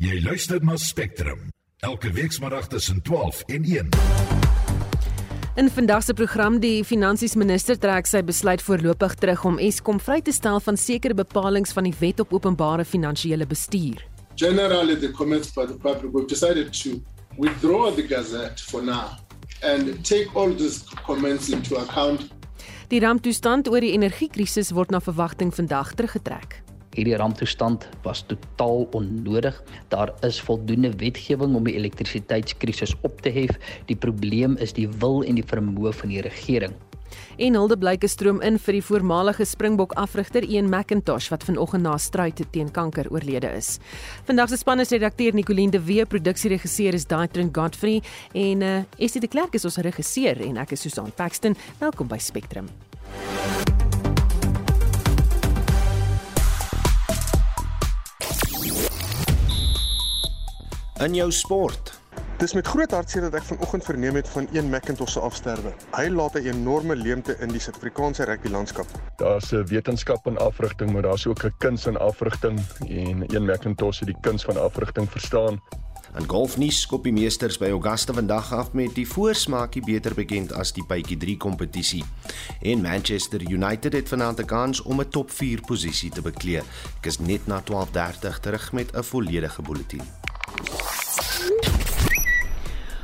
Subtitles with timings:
[0.00, 1.50] Jy luister na Spectrum
[1.84, 3.88] elke weekmiddag tussen 12 en 1.
[5.60, 10.32] In vandag se program die finansiesminister trek sy besluit voorlopig terug om Eskom vry te
[10.32, 14.00] stel van sekere bepalinge van die Wet op Openbare Finansiële Bestuur.
[14.40, 16.96] Generally the comments by the public we've decided to
[17.36, 19.20] withdraw the gazette for now
[19.60, 22.24] and take all these comments into account.
[22.88, 26.62] Die ramptoestand oor die energiekrisis word na verwagting vandag teruggetrek.
[26.90, 29.62] Hierdie ramptoestand was totaal onnodig.
[29.88, 33.54] Daar is voldoende wetgewing om die elektrisiteitskrisis op te hef.
[33.86, 36.74] Die probleem is die wil en die vermoë van die regering.
[37.40, 41.96] En Hilde Blyke stroom in vir die voormalige Springbok afrigter Ian McIntosh wat vanoggend na
[41.98, 43.78] stryd teen kanker oorlede is.
[44.28, 48.02] Vandag se span is redakteur Nicoline de Wee, produksieregisseur is Daitrin Godfrey
[48.34, 51.56] en uh, Estie de Klerk is ons regisseur en ek is Susan Paxton.
[51.78, 52.68] Welkom by Spectrum.
[61.00, 62.00] In jou sport.
[62.40, 65.72] Dis met groot hartseer dat ek vanoggend verneem het van een Macintosh se afsterwe.
[65.96, 68.86] Hy laat 'n enorme leemte in die Suid-Afrikaanse rugby landskap.
[69.16, 73.98] Daar's 'n wetenskap in afrigting, maar daar's ook 'n kuns in afrigting en een Macintosh
[73.98, 75.60] het die kuns van afrigting verstaan.
[76.18, 80.72] In golfnuus skop die meesters by Augusta vandag af met die voorsmaakie beter bekend as
[80.72, 82.04] die Pytjie 3 kompetisie.
[82.60, 86.62] En Manchester United het vanaand 'n kans om 'n top 4 posisie te beklee.
[86.98, 90.02] Ek is net na 12:30 terug met 'n volledige bulletin.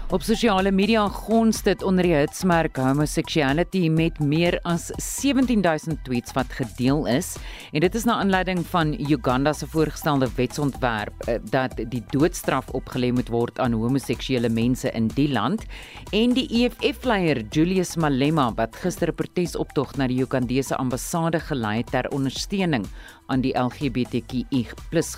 [0.07, 6.53] Op sosiale media gons dit onder die hitsmerk homoseksuality met meer as 17000 tweets wat
[6.55, 7.33] gedeel is.
[7.75, 13.11] En dit is na aanleiding van Uganda se voorgestelde wetsontwerp eh, dat die doodstraf opgelê
[13.13, 15.67] moet word aan homoseksuele mense in die land.
[16.15, 21.91] En die EFF-leier Julius Malema wat gister 'n protesoptog na die Ugandese ambassade gelei het
[21.91, 22.87] ter ondersteuning
[23.27, 24.67] aan die LGBTQI+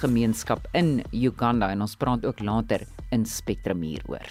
[0.00, 4.28] gemeenskap in Uganda en ons praat ook later in Spectrum hieroor.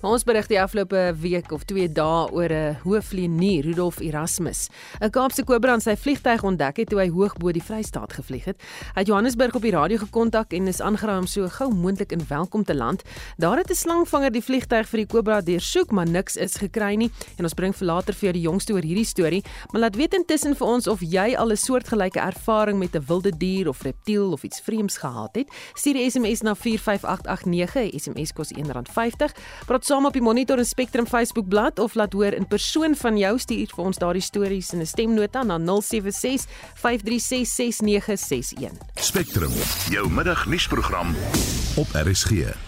[0.00, 4.68] Maar ons berig die afgelope week of 2 dae oor 'n hoofvlieënier, Rudolf Erasmus.
[5.00, 8.44] 'n Kaapse kobra in sy vliegtyg ontdek het toe hy hoog bo die Vrystaat gevlieg
[8.44, 8.56] het.
[8.94, 12.26] Hy het Johannesburg op die radio gekontak en is aangeraai om so gou moontlik in
[12.28, 13.02] welkom te land.
[13.38, 17.10] Daar het 'n slangvanger die vliegtyg vir die kobra deursoek, maar niks is gekry nie
[17.38, 19.44] en ons bring vir later vir jou die jongste oor hierdie storie.
[19.72, 23.36] Maar laat weet intussen vir ons of jy al 'n soortgelyke ervaring met 'n wilde
[23.36, 25.52] dier of reptiel of iets vreemds gehad het.
[25.72, 29.32] Stuur 'n SMS na 45889, SMS kos R1.50.
[29.66, 33.18] Praat saam op die Monitor en Spectrum Facebook bladsy of laat hoor in persoon van
[33.18, 36.44] jou stuur vir ons daardie stories in 'n stemnota na 076
[36.74, 38.72] 536 6961.
[38.94, 39.52] Spectrum,
[39.90, 41.14] jou middagnuusprogram
[41.76, 42.65] op RSG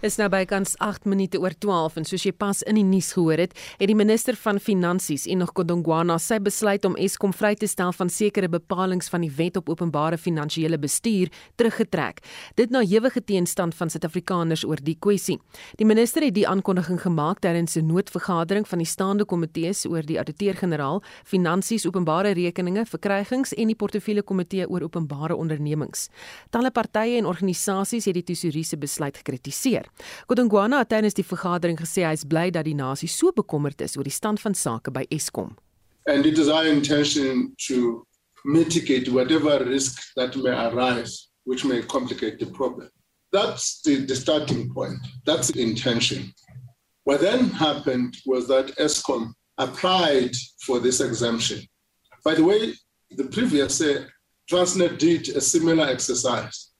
[0.00, 3.42] is nou bykans 8 minute oor 12 en soos jy pas in die nuus gehoor
[3.42, 7.92] het, het die minister van Finansies, Enoch Godongwana, sy besluit om Eskom vry te stel
[7.92, 11.28] van sekere bepalinge van die Wet op Openbare Finansiële Bestuur
[11.60, 12.22] teruggetrek.
[12.56, 15.36] Dit na ewige teenstand van Suid-Afrikaners oor die kwessie.
[15.76, 20.18] Die minister het die aankondiging gemaak tydens 'n noodvergadering van die staande komitees oor die
[20.18, 26.08] ouditeur-generaal, finansies, openbare rekeninge, verkrygings en die portefeulje komitee oor openbare ondernemings.
[26.50, 29.89] Talle partye en organisasies het die tesourier se besluit gekritiseer.
[30.26, 33.96] Kodongwana het tydens die vergadering gesê hy is bly dat die nasie so bekommerd is
[33.96, 35.56] oor die stand van sake by Eskom.
[36.06, 38.06] And it is our intention to
[38.44, 42.88] mitigate whatever risk that may arise which may complicate the problem.
[43.32, 44.98] That's the, the starting point.
[45.24, 46.32] That's the intention.
[47.04, 50.32] What then happened was that ESCOM applied
[50.64, 51.60] for this exemption.
[52.24, 52.74] By the way,
[53.10, 54.04] the previous uh,
[54.50, 56.70] Transnet did a similar exercise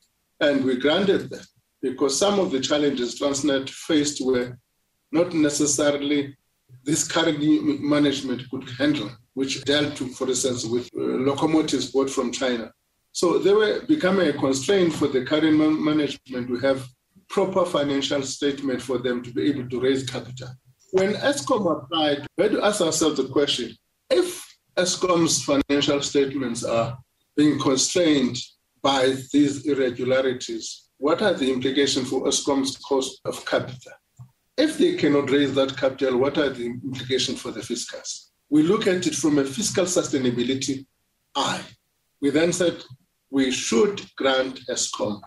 [0.41, 1.44] and we granted them.
[1.82, 4.58] Because some of the challenges Transnet faced were
[5.12, 6.36] not necessarily
[6.84, 7.41] this current
[7.82, 12.72] management could handle, which dealt, to, for instance, with uh, locomotives bought from China.
[13.12, 16.86] So they were becoming a constraint for the current man- management to have
[17.28, 20.48] proper financial statement for them to be able to raise capital.
[20.92, 23.72] When ESCOM applied, we had to ask ourselves the question,
[24.10, 24.44] if
[24.76, 26.98] ESCOM's financial statements are
[27.36, 28.36] being constrained
[28.82, 33.92] by these irregularities, what are the implications for ESCOM's cost of capital?
[34.58, 38.26] If they cannot raise that capital, what are the implications for the fiscals?
[38.50, 40.84] We look at it from a fiscal sustainability
[41.34, 41.64] eye.
[42.20, 42.84] We then said
[43.30, 45.22] we should grant ESCOM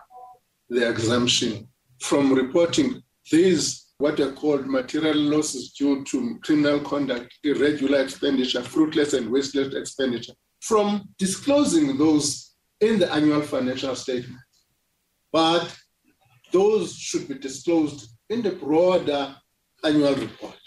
[0.70, 1.66] the exemption
[2.00, 9.12] from reporting these what are called material losses due to criminal conduct, irregular expenditure, fruitless
[9.12, 14.40] and wasteless expenditure, from disclosing those in the annual financial statement
[15.34, 15.76] but
[16.52, 19.34] those should be disclosed in the broader
[19.82, 20.60] annual report.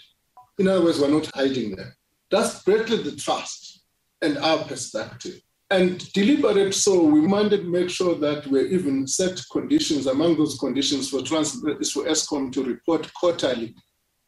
[0.58, 1.90] In other words, we're not hiding them.
[2.30, 3.84] That's greatly the trust
[4.20, 10.06] and our perspective And deliberate so, we to make sure that we even set conditions.
[10.06, 11.52] Among those conditions for trans
[11.92, 13.74] for ESCOM to report quarterly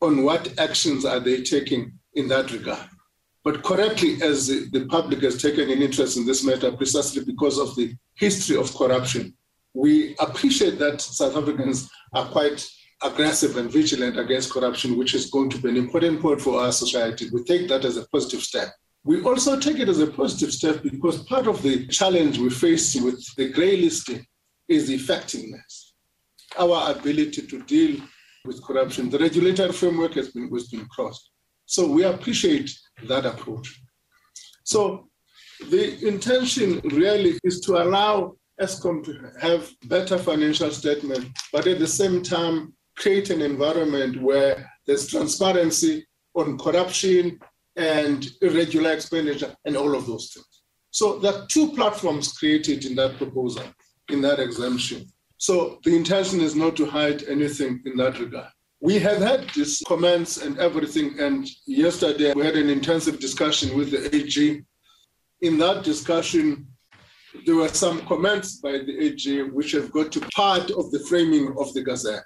[0.01, 2.89] on what actions are they taking in that regard.
[3.45, 7.75] But correctly, as the public has taken an interest in this matter precisely because of
[7.77, 9.35] the history of corruption,
[9.75, 12.67] we appreciate that South Africans are quite
[13.03, 16.73] aggressive and vigilant against corruption, which is going to be an important point for our
[16.73, 17.29] society.
[17.33, 18.69] We take that as a positive step.
[19.05, 22.95] We also take it as a positive step because part of the challenge we face
[22.97, 24.27] with the grey listing
[24.69, 25.95] is effectiveness,
[26.59, 28.01] our ability to deal
[28.45, 29.09] with corruption.
[29.09, 31.31] The regulatory framework has been, has been crossed.
[31.65, 32.71] So we appreciate
[33.05, 33.81] that approach.
[34.65, 35.09] So
[35.71, 41.87] the intention really is to allow ESCOM to have better financial statement, but at the
[41.87, 47.39] same time create an environment where there's transparency on corruption
[47.77, 50.63] and irregular expenditure and all of those things.
[50.91, 53.65] So there are two platforms created in that proposal,
[54.09, 55.07] in that exemption.
[55.39, 58.51] So the intention is not to hide anything in that regard.
[58.81, 63.91] We have had these comments and everything, and yesterday we had an intensive discussion with
[63.91, 64.63] the AG.
[65.43, 66.67] In that discussion,
[67.47, 71.55] there were some comments by the AG which have got to part of the framing
[71.59, 72.25] of the Gazette.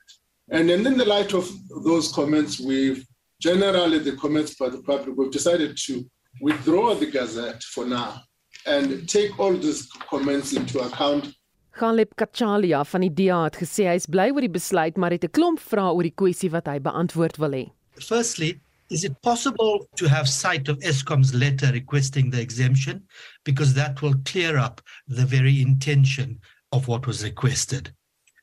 [0.50, 1.50] And then in the light of
[1.84, 3.04] those comments, we've
[3.40, 6.04] generally the comments by the public, we've decided to
[6.40, 8.20] withdraw the Gazette for now
[8.66, 11.34] and take all these comments into account.
[11.76, 15.24] Galip Kachalia van die DA het gesê hy is bly oor die besluit maar het
[15.24, 17.64] 'n klomp vrae oor die kwessie wat hy beantwoord wil hê.
[17.98, 18.60] Firstly,
[18.90, 23.02] is it possible to have sight of Eskom's letter requesting the exemption
[23.44, 26.38] because that will clear up the very intention
[26.72, 27.92] of what was requested.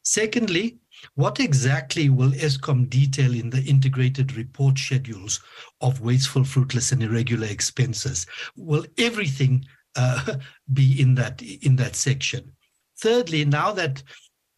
[0.04, 0.80] Secondly,
[1.16, 5.40] What exactly will ESCOM detail in the integrated report schedules
[5.82, 8.26] of wasteful, fruitless, and irregular expenses?
[8.56, 9.66] Will everything
[9.96, 10.36] uh,
[10.74, 12.52] be in that in that section?
[13.00, 14.04] Thirdly, now that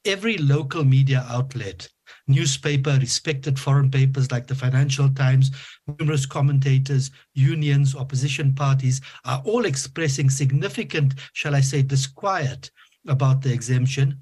[0.05, 1.87] every local media outlet,
[2.27, 5.51] newspaper, respected foreign papers like the Financial Times,
[5.99, 12.71] numerous commentators, unions, opposition parties are all expressing significant, shall I say, disquiet
[13.07, 14.19] about the exemption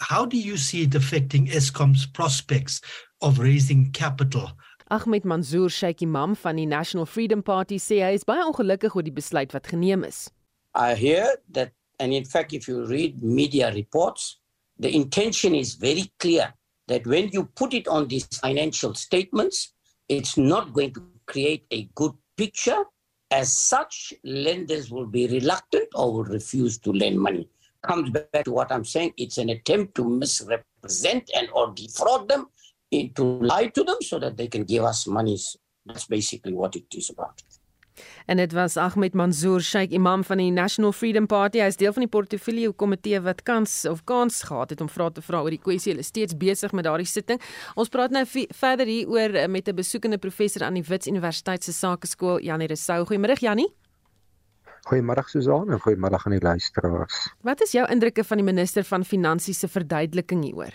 [0.00, 2.80] how do you see it affecting Eskom's prospects
[3.20, 4.50] of raising capital?
[4.90, 9.06] Ahmed Mansour Sheikh Imam van die National Freedom Party sê hy is baie ongelukkig oor
[9.06, 10.28] die besluit wat geneem is.
[10.74, 11.70] I hear that
[12.00, 14.40] and in fact if you read media reports
[14.80, 16.50] the intention is very clear
[16.90, 19.72] that when you put it on these financial statements
[20.08, 22.82] it's not going to create a good picture
[23.30, 27.48] as such lenders will be reluctant or will refuse to lend money
[27.82, 29.14] comes back to what I'm saying.
[29.16, 32.46] It's an attempt to misrepresent and or defraud them,
[32.92, 35.56] to lie to them so that they can give us monies.
[35.86, 37.42] That's basically what it is about.
[38.26, 41.58] En dit was Ahmed Mansour Sheikh Imam van die National Freedom Party.
[41.58, 45.12] Hy is deel van die portefeulje komitee wat kans of kans gehad het om vrae
[45.12, 45.92] te vra oor die kwessie.
[45.92, 47.40] Hulle is steeds besig met daardie sitting.
[47.74, 51.64] Ons praat nou verder hier oor eh, met 'n besoekende professor aan die Wits Universiteit
[51.64, 53.04] se Sakeskool, Janie Resou.
[53.06, 53.74] Goeiemôre Janie.
[54.88, 57.34] Goeiemôre Susan en goeiemôre aan die luisteraars.
[57.42, 60.72] Wat is jou indrukke van die minister van Finansies se verduideliking hieroor?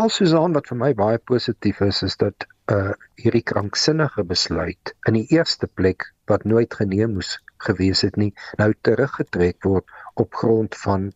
[0.00, 5.18] Al Susan wat vir my baie positief is is dat uh hierdie kranksinnige besluit in
[5.18, 7.32] die eerste plek wat nooit geneem moes
[7.66, 8.30] gewees het nie
[8.60, 9.92] nou teruggetrek word
[10.24, 11.10] op grond van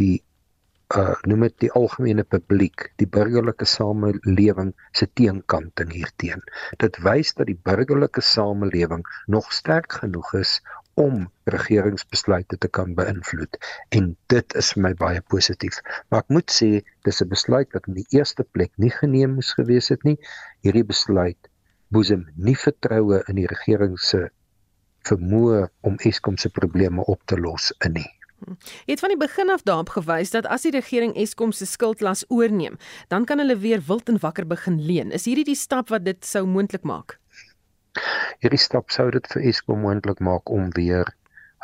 [0.00, 0.16] die
[0.96, 6.40] uh noem dit die algemene publiek, die burgerlike samelewing se teenkanting hierteen.
[6.82, 10.58] Dit wys dat die burgerlike samelewing nog sterk genoeg is
[10.98, 13.58] om regeringsbesluite te kan beïnvloed
[13.98, 15.78] en dit is vir my baie positief.
[16.10, 16.70] Maar ek moet sê
[17.06, 20.18] dis 'n besluit wat in die eerste plek nie geneem moes gewees het nie.
[20.66, 21.50] Hierdie besluit
[21.94, 24.28] boesem nie vertroue in die regering se
[25.08, 28.10] vermoë om Eskom se probleme op te los in nie.
[28.86, 32.24] Jy het van die begin af daarop gewys dat as die regering Eskom se skuldlas
[32.28, 32.78] oorneem,
[33.08, 35.10] dan kan hulle weer wild en wakker begin leen.
[35.10, 37.18] Is hierdie die stap wat dit sou moontlik maak?
[38.42, 41.08] Hierdie stap sou dit vir Eskom moontlik maak om weer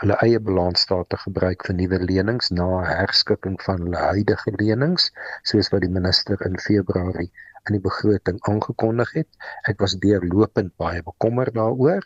[0.03, 5.11] hulle eie balansstaat te gebruik vir nuwe lenings na herskikking van hulle huidige lenings,
[5.51, 7.31] soos wat die minister in Februarie
[7.69, 9.29] in die begroting aangekondig het.
[9.71, 12.03] Ek was deurlopend baie bekommerd daaroor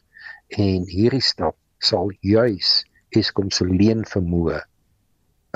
[0.64, 2.82] en hierdie stap sal juis
[3.16, 4.58] Eskom se leenvermoë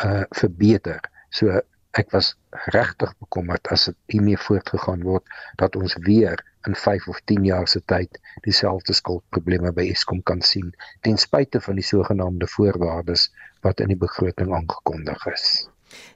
[0.02, 1.02] uh verbeter.
[1.37, 1.61] So
[2.00, 2.33] ek was
[2.73, 5.29] regtig bekommerd as dit hiermee voortgegaan word
[5.61, 10.42] dat ons weer in 5 of 10 jaar se tyd dieselfde skuldprobleme by Eskom kan
[10.42, 13.31] sien ten spyte van die sogenaamde voorwaardes
[13.62, 15.47] wat in die begroting aangekondig is.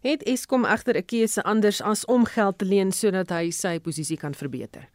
[0.03, 4.17] Het Eskom egter 'n keuse anders as om geld te leen sodat hy sy posisie
[4.17, 4.89] kan verbeter?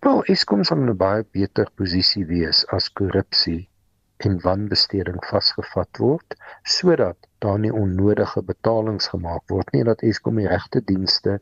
[0.00, 3.68] Wel, Eskom sal in 'n baie beter posisie wees as korrupsie
[4.16, 10.48] en wanbesteding vasgevat word sodat daar nie onnodige betalings gemaak word nie dat Eskom die
[10.48, 11.40] regte dienste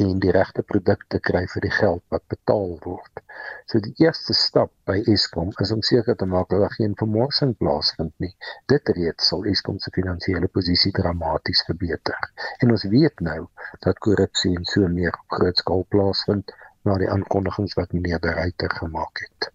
[0.00, 3.20] en die regte produkte kry vir die geld wat betaal word.
[3.68, 7.54] So die eerste stap by Eskom is om seker te maak dat daar geen vermorsing
[7.60, 8.32] plaasvind nie.
[8.72, 12.18] Dit reeds sal Eskom se finansiële posisie dramaties verbeter.
[12.64, 13.46] En ons weet nou
[13.84, 16.54] dat korrupsie en so meer op groot skaal plaasvind
[16.88, 19.52] na die aankondigings wat meneer De Ruyter gemaak het.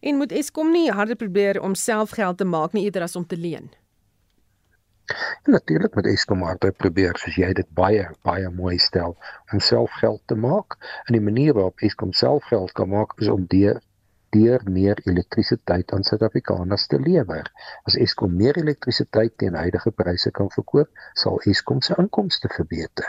[0.00, 3.26] En moet Eskom nie harder probeer om self geld te maak nie eerder as om
[3.26, 3.70] te leen?
[5.42, 9.16] En natuurlik met Eskom altyd probeer soos jy dit baie baie mooi stel
[9.52, 10.76] om self geld te maak.
[11.06, 13.80] En die manier waarop Eskom self geld kan maak is om deur
[14.30, 17.50] deur meer elektrisiteit aan Suid-Afrikaners te lewer.
[17.88, 23.08] As Eskom meer elektrisiteit teen huidige pryse kan verkoop, sal Eskom se inkomste verbeter.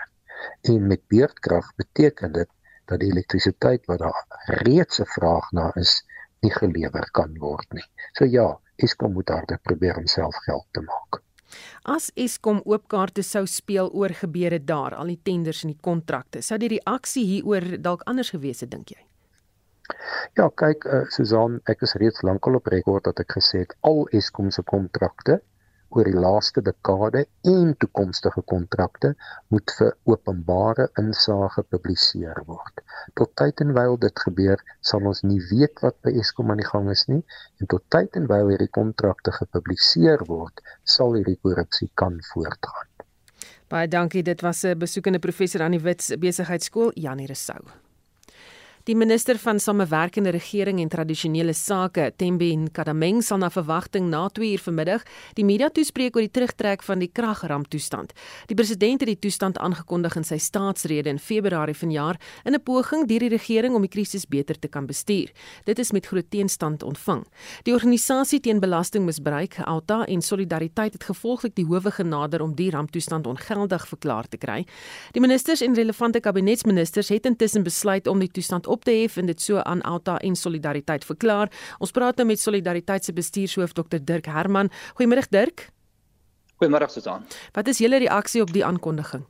[0.74, 2.50] En met beurtkrag beteken dit
[2.90, 4.24] dat die elektrisiteit wat daar
[4.66, 6.02] reeds 'n vraag na is,
[6.42, 7.86] nie gelewer kan word nie.
[8.18, 11.22] So ja, Eskom moet harder probeer om self geld te maak.
[11.84, 16.58] As Eskom oopkaarte sou speel oor gebeure daar, al die tenders en die kontrakte, sou
[16.62, 19.02] die reaksie hieroor dalk anders gewees het dink jy?
[20.40, 24.06] Ja, kyk, uh, Susan, ek is reeds lankal op rekord dat ek gesê het al
[24.16, 25.42] Eskom se kontrakte
[25.92, 29.14] oor die laaste dekade en toekomstige kontrakte
[29.54, 32.84] moet vir openbare insage gepubliseer word.
[33.20, 36.70] Tot tyd en wyl dit gebeur, sal ons nie weet wat by Eskom aan die
[36.70, 37.22] gang is nie
[37.60, 42.90] en tot tyd en wyl hierdie kontrakte gepubliseer word, sal hierdie korrupsie kan voortgaan.
[43.72, 47.91] Baie dankie, dit was 'n besoekende professor aan die Wits Besigheidsskool, Janie Resou.
[48.84, 54.56] Die minister van Samewerkende Regering en Tradisionele Sake, Thembi Nkadameng, sal na verwagting na 2
[54.56, 55.04] uur vanmiddag
[55.38, 58.16] die media toespreek oor die terugtrek van die kragramptoestand.
[58.50, 63.06] Die president het die toestand aangekondig in sy staatsrede in Februarie vanjaar in 'n poging
[63.06, 65.30] deur die regering om die krisis beter te kan bestuur.
[65.66, 67.24] Dit is met groot teenstand ontvang.
[67.64, 73.28] Die organisasie teen belastingmisbruik, Alta en Solidariteit het gevolglik die howe genader om die ramptoestand
[73.28, 74.66] ongeldig verklaar te kry.
[75.12, 79.30] Die ministers en relevante kabinetsministers het intussen besluit om die toestand op te hef en
[79.30, 81.52] dit so aan Alta en Solidariteit verklaar.
[81.80, 84.72] Ons praat nou met Solidariteit se bestuurshoof Dr Dirk Herman.
[84.98, 85.70] Goeiemôre Dirk.
[86.62, 87.26] Goeiemôre Susan.
[87.56, 89.26] Wat is julle reaksie op die aankondiging?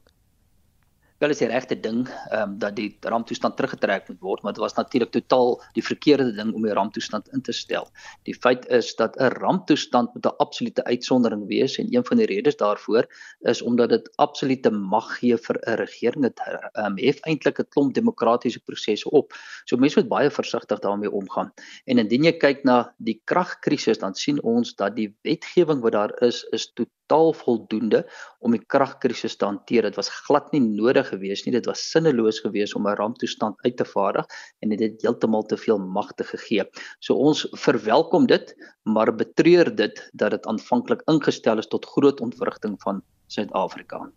[1.22, 4.62] Wel is die regte ding ehm um, dat die ramptoestand teruggetrek moet word, maar dit
[4.62, 7.90] was natuurlik totaal die verkeerde ding om die ramptoestand in te stel.
[8.30, 12.26] Die feit is dat 'n ramptoestand moet 'n absolute uitsondering wees en een van die
[12.26, 13.06] redes daarvoor
[13.40, 16.24] is omdat dit absolute mag gee vir 'n regering.
[16.24, 19.34] Dit ehm um, hef eintlik 'n klomp demokratiese prosesse op.
[19.66, 21.54] So mense moet baie versigtig daarmee omgaan.
[21.86, 26.22] En indien jy kyk na die kragkrisis, dan sien ons dat die wetgewing wat daar
[26.22, 27.01] is is totaal
[27.38, 28.02] voldoende
[28.40, 29.88] om die kragkrisis te hanteer.
[29.90, 31.54] Dit was glad nie nodig gewees nie.
[31.56, 34.26] Dit was sinneloos geweest om 'n ramptoestand uit te vaardig
[34.62, 36.64] en dit het heeltemal te veel magte gegee.
[37.00, 42.82] So ons verwelkom dit, maar betreur dit dat dit aanvanklik ingestel is tot groot ontwrigting
[42.82, 44.12] van Suid-Afrika.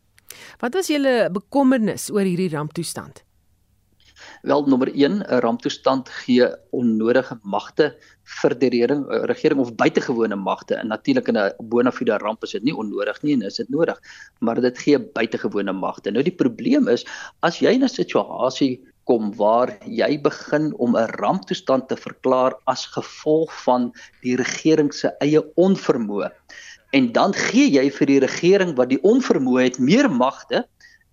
[0.60, 3.24] Wat was julle bekommernis oor hierdie ramptoestand?
[4.44, 7.94] Wel nommer 1, 'n ramptoestand gee onnodige magte
[8.42, 10.74] vir die regering, eh, regering of buitengewone magte.
[10.74, 13.68] En natuurlik in 'n bona fide ramp is dit nie onnodig nie en is dit
[13.68, 14.00] nodig,
[14.40, 16.10] maar dit gee buitengewone magte.
[16.10, 17.06] Nou die probleem is
[17.40, 22.86] as jy in 'n situasie kom waar jy begin om 'n ramptoestand te verklaar as
[22.86, 26.30] gevolg van die regering se eie onvermoë
[26.92, 30.64] en dan gee jy vir die regering wat die onvermoë het meer magte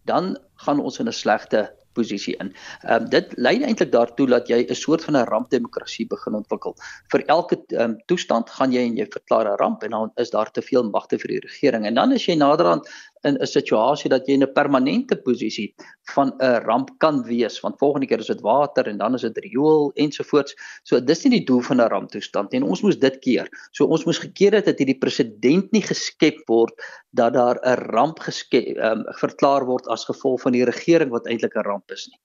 [0.05, 2.53] dan gaan ons in 'n slegte posisie in.
[2.83, 6.75] Ehm um, dit lei eintlik daartoe dat jy 'n soort van 'n rampdemokrasie begin ontwikkel.
[7.12, 10.29] Vir elke ehm um, toestand gaan jy en jy verklaar 'n ramp en dan is
[10.29, 12.88] daar te veel magte vir die regering en dan is jy naderhand
[13.23, 15.73] in 'n situasie dat jy in 'n permanente posisie
[16.13, 19.37] van 'n ramp kan wees want volgende keer is dit water en dan is dit
[19.37, 20.55] riool ensovoorts.
[20.83, 23.47] So dis nie die doel van 'n ramptoestand en ons moes dit keer.
[23.71, 26.73] So ons moes gekeer het dat hierdie president nie geskep word
[27.11, 31.55] dat daar 'n ramp geskep um, verklaar word as gevolg van die regering wat eintlik
[31.55, 32.19] 'n ramp is nie.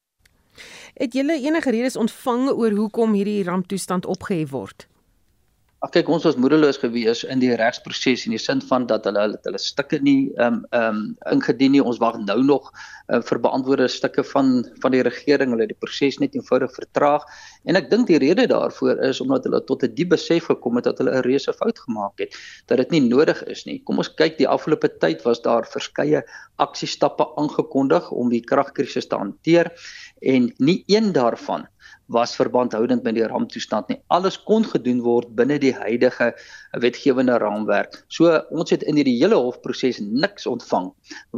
[0.95, 4.87] Het julle enige redes ontvang oor hoekom hierdie ramptoestand opgehef word?
[5.87, 9.21] Ag kyk ons was moedeloos gewees in die regsproses in die sin van dat hulle
[9.23, 11.83] hulle, hulle stukke nie ehm um, ehm um, ingedien nie.
[11.91, 14.49] Ons wag nou nog uh, vir beantwoorde stukke van
[14.83, 15.53] van die regering.
[15.55, 17.29] Hulle het die proses net eenvoudig vertraag.
[17.71, 20.89] En ek dink die rede daarvoor is omdat hulle tot 'n diep besef gekom het
[20.91, 22.35] dat hulle 'n reuse fout gemaak het,
[22.67, 23.79] dat dit nie nodig is nie.
[23.87, 26.25] Kom ons kyk, die afgelope tyd was daar verskeie
[26.59, 29.71] aksiestappe aangekondig om die kragkrisis te hanteer
[30.19, 31.69] en nie een daarvan
[32.07, 33.99] was verbandhoudend met die ramptoestand nie.
[34.15, 36.33] Alles kon gedoen word binne die huidige
[36.83, 37.99] wetgewende raamwerk.
[38.09, 40.93] So ons het in hierdie hele hofproses niks ontvang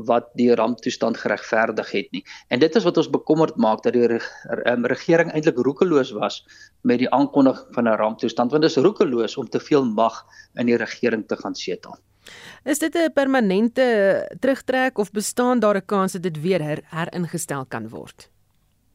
[0.08, 2.24] wat die ramptoestand geregverdig het nie.
[2.48, 6.42] En dit is wat ons bekommerd maak dat die ehm, regering eintlik roekeloos was
[6.82, 10.66] met die aankondiging van 'n ramptoestand want dit is roekeloos om te veel mag in
[10.66, 11.96] die regering te gaan setel.
[12.64, 17.64] Is dit 'n permanente terugtrek of bestaan daar 'n kans dat dit weer her, heringestel
[17.66, 18.30] kan word?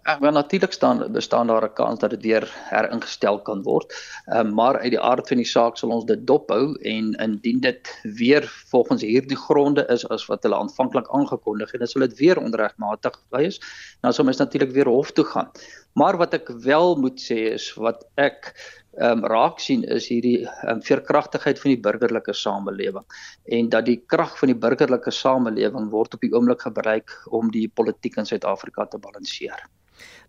[0.03, 3.93] Ek wil natuurlik staan bestaan daar 'n kans dat dit weer heringestel kan word.
[4.25, 7.59] Ehm uh, maar uit die aard van die saak sal ons dit dophou en indien
[7.59, 12.17] dit weer volgens hierdie gronde is as wat hulle aanvanklik aangekondig het, dan sal dit
[12.17, 13.59] weer onregmatig wees.
[14.01, 15.51] Dan sal ons natuurlik weer hof toe gaan.
[15.93, 18.51] Maar wat ek wel moet sê is wat ek
[18.99, 23.05] ehm um, raak sien is hierdie um, veerkragtigheid van die burgerlike samelewing
[23.45, 27.69] en dat die krag van die burgerlike samelewing word op die oomblik gebruik om die
[27.69, 29.63] politiek in Suid-Afrika te balanseer.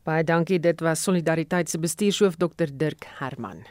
[0.04, 3.62] Baie dankie, dit was Solidariteit se bestuurshoof Dr Dirk Herman.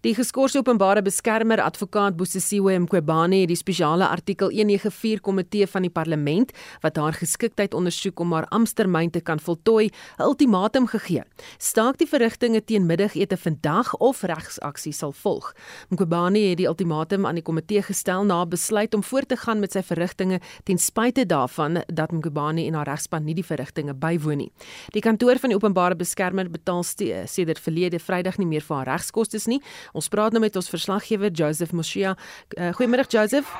[0.00, 5.90] Die geskorse openbare beskermer advokaat Bosisiwe Mqobane het die spesiale artikel 194 komitee van die
[5.92, 11.22] parlement wat haar geskiktheid ondersoek om haar amptetermyn te kan voltooi, 'n ultimatum gegee.
[11.58, 15.52] Staak die verrigtinge teen middagete vandag of regsaksie sal volg.
[15.90, 19.72] Mqobane het die ultimatum aan die komitee gestel na besluit om voort te gaan met
[19.72, 24.52] sy verrigtinge ten spyte daarvan dat Mqobane en haar regspan nie die verrigtinge bywoon nie.
[24.92, 26.82] Die kantoor van die openbare beskermer betaal
[27.26, 29.60] sedert verlede Vrydag nie meer vir haar regskoste nie.
[29.92, 32.16] Ons praat nou met ons verslaggewer Joseph Moshia.
[32.56, 33.52] Uh, goeiemiddag Joseph.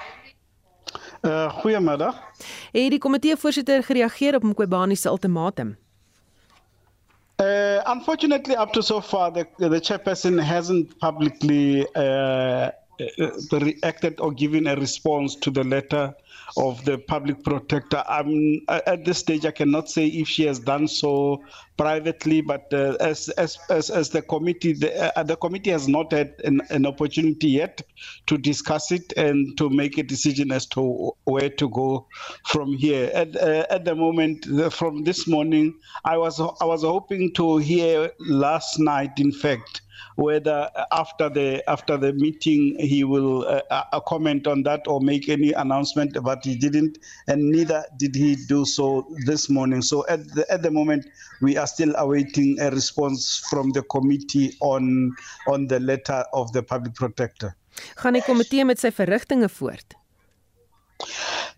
[1.23, 2.17] Uh goeiemiddag.
[2.73, 5.77] Het die komitee voorsitter gereageer op Mqobani se ultimatum?
[7.37, 12.69] Uh unfortunately up to so far the the chairperson hasn't publicly uh,
[12.99, 16.15] uh reacted or given a response to the letter
[16.57, 18.03] of the public protector.
[18.09, 21.43] I'm, at this stage, I cannot say if she has done so
[21.77, 26.13] privately, but uh, as, as, as, as, the committee, the, uh, the committee has not
[26.13, 27.81] had an, an, opportunity yet
[28.27, 32.07] to discuss it and to make a decision as to where to go
[32.47, 33.11] from here.
[33.15, 38.11] At, uh, at the moment, from this morning, I was I was hoping to hear
[38.19, 39.81] last night, in fact
[40.17, 45.29] whether after the after the meeting he will uh, uh, comment on that or make
[45.29, 49.83] any announcement, but he didn't, and neither did he do so this morning.
[49.83, 51.07] So at the, at the moment,
[51.41, 55.15] we are still awaiting a response from the committee on
[55.47, 57.55] on the letter of the public protector.
[57.97, 59.95] Gaan die komitee met sy verrigtinge voort?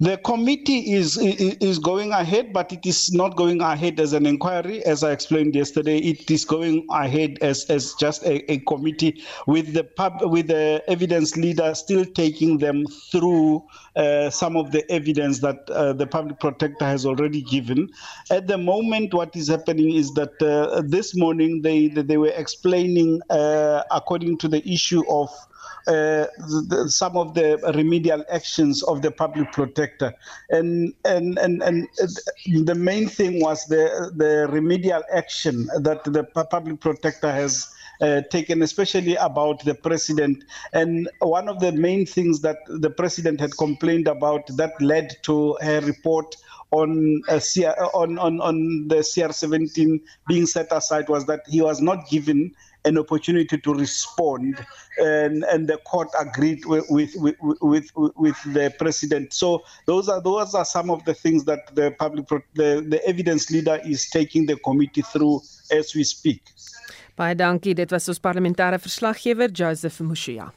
[0.00, 4.84] The committee is, is going ahead, but it is not going ahead as an inquiry,
[4.84, 5.98] as I explained yesterday.
[5.98, 10.82] It is going ahead as, as just a, a committee with the pub, with the
[10.88, 13.64] evidence leader still taking them through
[13.96, 17.88] uh, some of the evidence that uh, the public protector has already given.
[18.30, 23.20] At the moment, what is happening is that uh, this morning they they were explaining
[23.30, 25.30] uh, according to the issue of
[25.86, 26.26] uh,
[26.68, 30.14] the, some of the remedial actions of the public protector.
[30.50, 31.88] And, and, and, and
[32.66, 37.68] the main thing was the, the remedial action that the public protector has
[38.00, 40.44] uh, taken, especially about the president.
[40.72, 45.56] And one of the main things that the president had complained about that led to
[45.60, 46.36] her report
[46.72, 51.80] on, uh, CR, on, on, on the CR17 being set aside was that he was
[51.80, 54.64] not given an opportunity to respond,
[54.98, 59.32] and, and the court agreed with, with, with, with, with the president.
[59.32, 63.50] So those are those are some of the things that the public the, the evidence
[63.50, 65.40] leader is taking the committee through
[65.70, 66.42] as we speak.
[67.16, 67.74] Baie dankie.
[67.74, 70.52] Dit was ons parlementêre verslaggewer Joseph Mushia.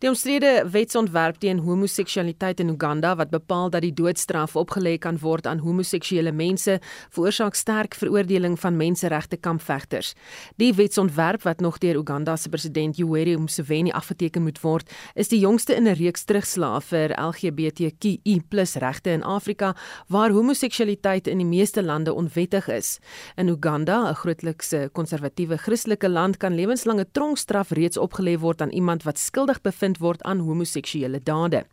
[0.00, 5.44] Die omstrede wetsontwerp teen homoseksualiteit in Uganda wat bepaal dat die doodstraf opgelê kan word
[5.44, 6.78] aan homoseksuele mense,
[7.12, 10.14] veroorsaak sterk veroordeling van menseregte kampvegters.
[10.56, 15.42] Die wetsontwerp wat nog deur Uganda se president Yoweri Museveni afgeteken moet word, is die
[15.42, 18.40] jongste in 'n reeks terugslae vir LGBTQI+
[18.80, 19.76] regte in Afrika
[20.08, 22.98] waar homoseksualiteit in die meeste lande onwettig is.
[23.36, 29.02] In Uganda, 'n grootlikse konservatiewe Christelike land, kan lewenslange tronkstraf reeds opgelê word aan iemand
[29.02, 31.64] wat skuldig bevind bevind word aan homoseksuele dade.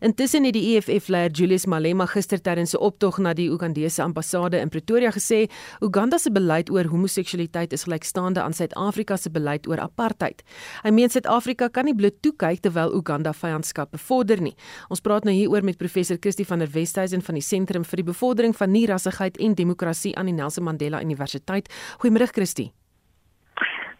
[0.00, 4.68] Intussen het die EFF-leier Julius Malema gister tydens 'n optog na die Ugandese ambassade in
[4.68, 5.48] Pretoria gesê
[5.80, 10.42] Uganda se beleid oor homoseksualiteit is gelykstaande aan Suid-Afrika se beleid oor apartheid.
[10.82, 14.54] Hy meen Suid-Afrika kan nie bloot toe kyk terwyl Uganda vyandskap bevorder nie.
[14.88, 18.04] Ons praat nou hieroor met professor Christie van der Westhuizen van die Sentrum vir die
[18.04, 21.68] Bevordering van Nie-rassigheid en Demokrasie aan die Nelson Mandela Universiteit.
[21.98, 22.81] Goeiemôre Christie.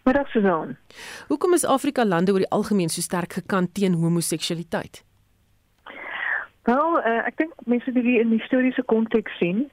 [0.03, 0.77] Middag Susan.
[1.27, 5.03] Hoekom is Afrika lande oor die algemeen so sterk gekant teen homoseksualiteit?
[6.63, 9.67] Wel, uh, ek dink mense moet dit in historiese konteks sien.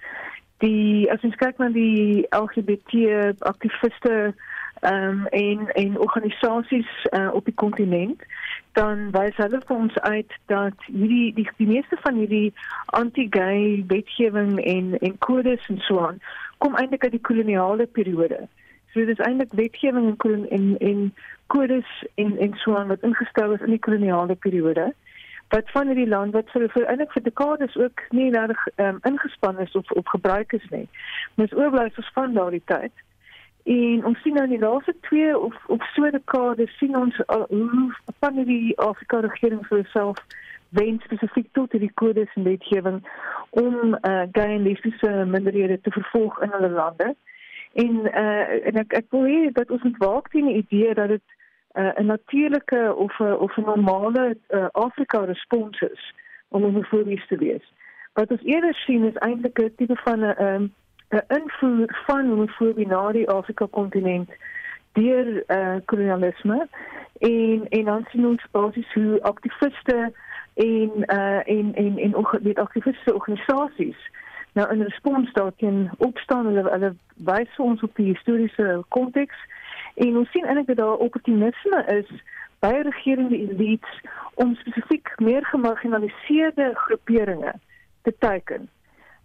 [0.61, 4.33] die as ons kyk na die LGBT aktiviste
[4.81, 8.23] ehm um, en en organisasies uh, op die kontinent
[8.79, 12.53] dan wys hulle vir ons uit dat hierdie die, die meeste van hierdie
[13.01, 16.23] anti-gay wetgewing en en kodes en so aan
[16.65, 18.47] kom eintlik uit die koloniale periode.
[18.93, 21.15] So dit is eintlik wetgewing en en en
[21.47, 24.93] kodes en en so aan wat ingestel is in die koloniale periode
[25.51, 29.59] wat van hierdie land wat vir vir eintlik vir dekades ook nie reg um, ingespan
[29.59, 30.89] is of op gebruik is nie.
[31.35, 32.93] Mens oorblyf van daardie tyd.
[33.65, 37.43] En ons sien nou in die laaste 2 of of so dekades sien ons uh,
[37.49, 37.89] hoe
[38.21, 40.23] van die Afrika regering vir self
[40.79, 43.03] wen spesifiek tot die kodes en wetgewing
[43.51, 47.15] om uh, gay en lesbiese minderhede te vervolg in hulle lande.
[47.73, 51.09] En uh, en ek ek wil hê dat ons moet waak teen die idee dat
[51.09, 51.27] dit
[51.79, 56.15] uh, 'n natuurlike of 'n of 'n normale uh, Afrika respons is
[56.49, 57.73] om homofobies te wees.
[58.13, 60.73] Wat ons eerder sien is eintlik 'n tipe van 'n um,
[61.09, 64.31] 'n invloed van homofobie na die Afrika kontinent
[64.93, 66.69] deur uh, kolonialisme
[67.19, 70.13] en en dan sien ons basies hoe aktiviste
[70.55, 74.11] en uh, en en en die aktiviste organisasies
[74.53, 79.37] nou in respons daarteen opstaan hulle hulle wys ons op die historiese konteks
[79.95, 82.23] En ons sien eintlik dat daar opportunisme is
[82.59, 84.01] by regerende elites
[84.35, 87.55] om spesifiek meer gemarginaliseerde groeperinge
[88.03, 88.69] te teiken.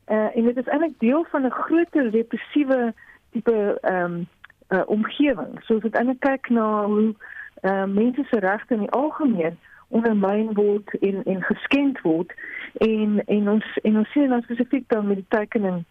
[0.08, 2.94] Uh, en dit is eintlik deel van 'n groter repressiewe
[3.32, 4.28] tipe ehm um,
[4.70, 5.64] uh, omgewing.
[5.64, 7.16] So as dit eintlik kyk na hoe
[7.62, 12.34] uh, mense se regte in die algemeen ondermyn word en en geskend word
[12.74, 15.84] en en ons en ons sien dan spesifiek dan met die tekening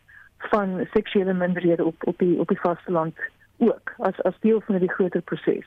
[0.51, 3.17] van seksuele minderhede op op die op die vasteland
[3.59, 5.67] ook as as deel van die groter proses.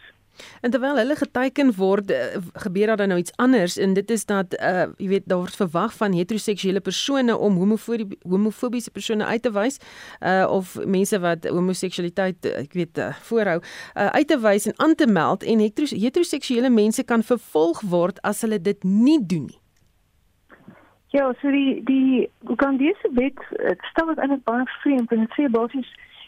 [0.61, 4.25] En terwyl hulle geteken word, eh, gebeur daar dan nou iets anders en dit is
[4.25, 9.41] dat uh jy weet daar word verwag van heteroseksuele persone om homofobie homofobiese persone uit
[9.41, 9.79] te wys
[10.21, 14.95] uh of mense wat homoseksualiteit ek weet uh, voorhou uh uit te wys en aan
[14.95, 19.61] te meld en heteroseksuele mense kan vervolg word as hulle dit nie doen nie.
[21.15, 23.39] Ja, so die die Ugandese wet
[23.91, 25.87] stel dit eintlik baie vreemd en dit sê basies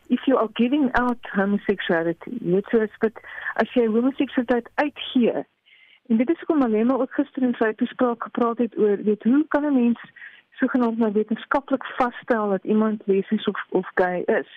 [0.10, 3.22] if you are giving out homosexuality, jy sê dit
[3.62, 5.46] as jy homoseksualiteit uitgee.
[6.10, 9.24] En dit is hoekom alleen maar ook gister in sy toespraak gepraat het oor weet
[9.24, 10.02] hoe kan 'n mens
[10.60, 14.50] sogenaamd nou wetenskaplik vasstel dat iemand lesbies of of gay is.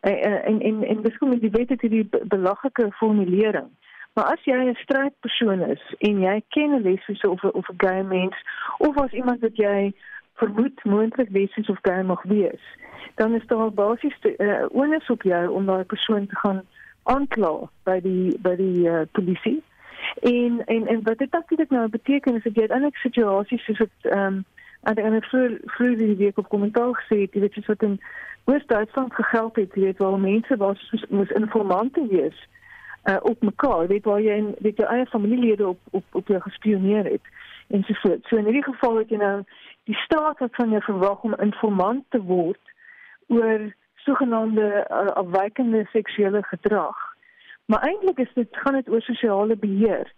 [0.00, 3.68] En en en, en dis kom die wet het die belaglike formulering.
[4.14, 8.02] Maar as jy 'n strydpersoon is en jy ken 'n lesbiese of of 'n gay
[8.02, 8.36] mens
[8.78, 9.92] of as iemand wat jy
[10.36, 12.64] vermoed moontlik lesbies of gay mag wees,
[13.14, 16.62] dan is daar basies uh, onus op jou om daai persoon te gaan
[17.02, 19.62] aankla by die by die uh, polisie.
[20.20, 24.10] En en en wat dit natuurlik nou beteken is dat jy eintlik situasies soos dit
[24.10, 24.44] ehm um,
[24.86, 27.96] en en vir vir die week op kommentaar gesê het, jy weet jy wat in
[28.46, 32.38] Oos-Duitsland gegeld het, jy weet waar mense was moes informante wees
[33.10, 36.40] uh, op mekaar, weet waar jy en weet jou eie familielede op op op jou
[36.40, 37.34] gespioneer het
[37.68, 38.26] en so voort.
[38.26, 39.42] So in hierdie geval het jy nou
[39.86, 42.72] die staat wat van jou verwag om informant te word
[43.26, 43.66] oor
[44.06, 46.96] sogenaamde uh, afwykende seksuele gedrag.
[47.66, 50.12] Maar eintlik is dit gaan dit oor sosiale beheer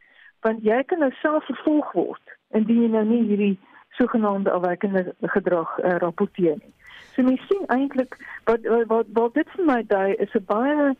[0.46, 3.56] want jy kan nou self vervolg word indien jy nou nie hierdie
[3.98, 6.74] sogenaamde afwykende gedrag uh, rapporteer nie.
[7.14, 8.14] So mens sien eintlik
[8.46, 10.94] wat wat wat dit vir my dui is 'n baie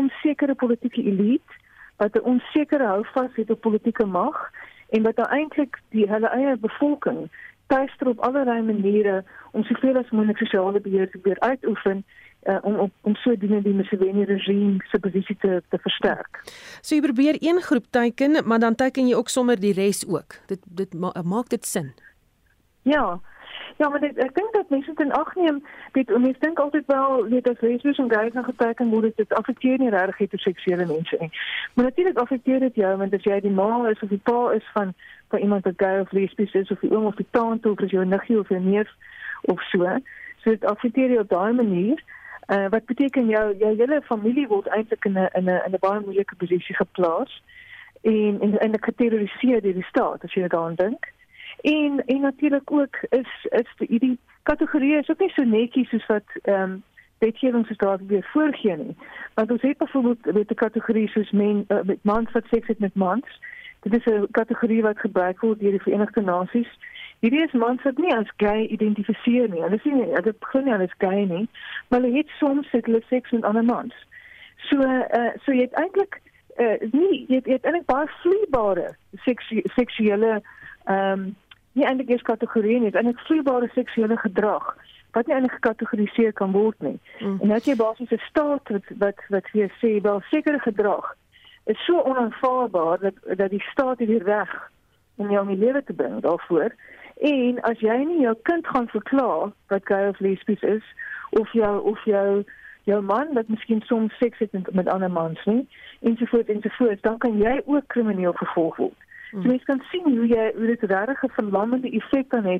[0.00, 1.60] onsekere politieke elite
[2.02, 4.50] wat 'n onsekere houvas het op politieke mag
[4.88, 7.28] en wat eintlik die hulle eie bevolking
[7.72, 12.04] tuister op allerlei maniere om soveel as moontlik sosiale beheer te probeer uitoefen
[12.42, 16.42] uh, om om om sodoende die Museveni regime se posisie te te versterk.
[16.80, 20.40] So jy probeer een groep teiken, maar dan teiken jy ook sommer die res ook.
[20.46, 21.92] Dit dit ma maak dit sin.
[22.82, 23.20] Ja.
[23.76, 27.48] Ja, maar dit, ek dink dat mense dit agneem, weet mense dink altyd wel weet
[27.48, 31.30] as lesbies en gays nog geteken word dit affekteer nie regtig heteroseksuele mense nie.
[31.74, 34.68] Maar natuurlik affekteer dit jou want as jy die ma is of die pa is
[34.74, 34.94] van
[35.32, 38.08] van iemand wat gay of lesbies is of die oom of die tante of 'n
[38.08, 38.90] niggie of 'n neef
[39.42, 39.98] of so.
[40.40, 42.02] So dit affekteer jou op daai manier.
[42.46, 45.80] Uh wat beteken jou jou hele familie word eintlik in 'n in 'n in 'n
[45.80, 47.42] baie moeilike posisie geplaas
[48.02, 51.12] en en en geterroriseer deur die staat as jy daaraan dink.
[51.60, 56.06] En en natuurlik ook is is die hierdie kategorie is ook nie so netjies soos
[56.06, 56.82] wat ehm um,
[57.18, 58.96] wetgewing se daar weer voorgee nie.
[59.34, 62.78] Want ons het byvoorbeeld met 'n kategorie soos men uh, met mans wat seks het
[62.78, 63.40] met mans.
[63.82, 66.72] Dit is 'n kategorie wat gebruik word deur die Verenigde Nasies
[67.22, 69.60] Hierdie is mans wat nie as gay identifiseer nie.
[69.62, 71.44] Hulle sê nie hulle begin nie as gay nie,
[71.88, 73.94] maar hulle het soms het hulle seks met ander mans.
[74.66, 76.18] So uh so jy het eintlik
[76.58, 78.88] uh nie jy het, het eintlik baie vloeibare
[79.28, 81.28] seksu seksuele ehm um,
[81.78, 84.72] nie eintlik is kategorieë nie, eintlik vloeibare seksuele gedrag
[85.14, 86.98] wat nie eintlik gekategoriseer kan word nie.
[87.20, 87.38] Mm.
[87.38, 91.14] En dit is basies 'n staat wat wat wat vir sê wel sekere gedrag
[91.64, 94.70] is so onaanvaarbaar dat dat die staat hier reg
[95.16, 96.74] om jou in die lewe te bring daarvoor.
[97.20, 100.84] En as jy nie jou kind gaan verklaar wat gay of lesbies is
[101.30, 102.44] of jou of jou
[102.84, 105.68] jou man wat miskien soms seks het met, met ander mans nie
[106.00, 108.98] ensovoorts ensovoorts dan kan jy ook krimineel vervolg word.
[109.30, 109.42] Mm.
[109.42, 112.58] So jy kan sien hoe jy hoe dit regtig 'n verlammende effek kan hê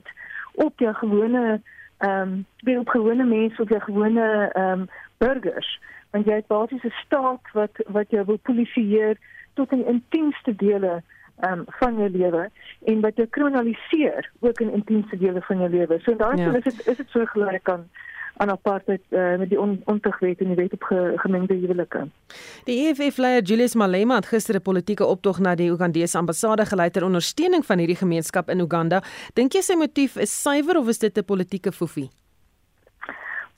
[0.54, 1.60] op jou gewone
[2.02, 4.88] ehm um, op gewone mense of jou gewone ehm um,
[5.18, 5.80] burgers.
[6.10, 9.16] Want jy het basies 'n staat wat wat jou wil polisieer
[9.54, 11.02] tot in intiemste dele
[11.40, 12.50] um, van jou lewe
[12.84, 15.98] en wat jou kriminaliseer ook in intiemste dele van jou lewe.
[16.00, 16.56] So daarom ja.
[16.56, 17.88] is dit is dit so gelyk aan
[18.42, 22.07] aan apartheid uh, met die on, ontugwet en die wet op ge, gemengde huwelike.
[22.66, 26.90] Die EFF leier Julius Malema het gister 'n politieke optog na die Ugandese ambassade gelei
[26.90, 29.02] ter ondersteuning van hierdie gemeenskap in Uganda.
[29.35, 32.11] Dink jy sy motief is suiwer of is dit 'n politieke foefie?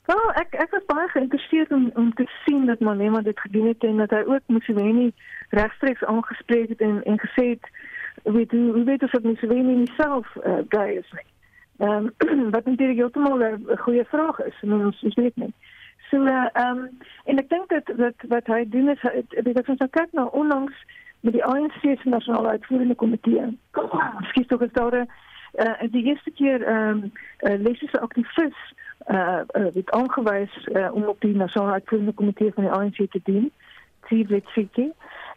[0.05, 3.83] Wel, ek ek was baie geïnteresseerd om om te sien dat Malema dit gedoen het
[3.83, 5.13] en dat hy ook Museveni
[5.49, 7.65] regstreeks aangespreek het en en gesê het
[8.23, 11.34] weet hoe weet of Museveni nie self uh, gay is nie.
[11.77, 15.53] Ehm um, wat natuurlik heeltemal 'n goeie vraag is, en ons ons weet nie.
[16.09, 16.89] So ehm uh, um,
[17.23, 20.25] en ek dink dat dat wat hy doen is dit is ons nou kyk na
[20.25, 20.85] onlangs
[21.19, 23.57] met die ANC se nasionale uitvoerende komitee.
[24.21, 28.73] Skiet tog gestaan uh, die eerste keer ehm um, uh, lesbische activist
[29.07, 33.19] uh, uh, werd aangewezen uh, om op die Nationale Uitvoerende Comité van de ANC te
[33.23, 33.51] dienen.
[34.07, 34.91] Tivlet Fiki.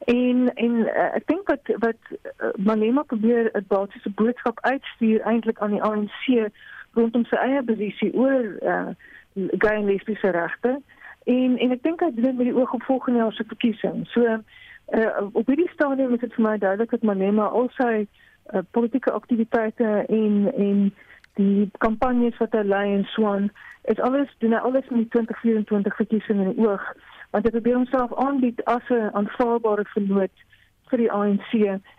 [0.04, 5.58] En, en uh, ik denk wat, wat uh, Malema probeert het basisse boodschap uitsturen eindelijk
[5.58, 6.50] aan de ANC
[6.92, 8.86] rondom zijn eigen positie over uh,
[9.34, 10.84] gay en lesbische rechten.
[11.24, 14.06] En, en ik denk dat dit met die oog op volgende jaar verkiezing.
[14.06, 18.08] So, uh, op die stadium is het voor mij duidelijk dat Malema al zijn
[18.50, 20.94] uh, politieke activiteiten en, en
[21.34, 23.50] die campagnes wat hy lei en Swan
[23.84, 26.82] is alles doen hy alles met 2024 verkiesing in die oog
[27.30, 30.44] want hy probeer homself aanbied as 'n aanvaarbare vernoot
[30.90, 31.52] vir die ANC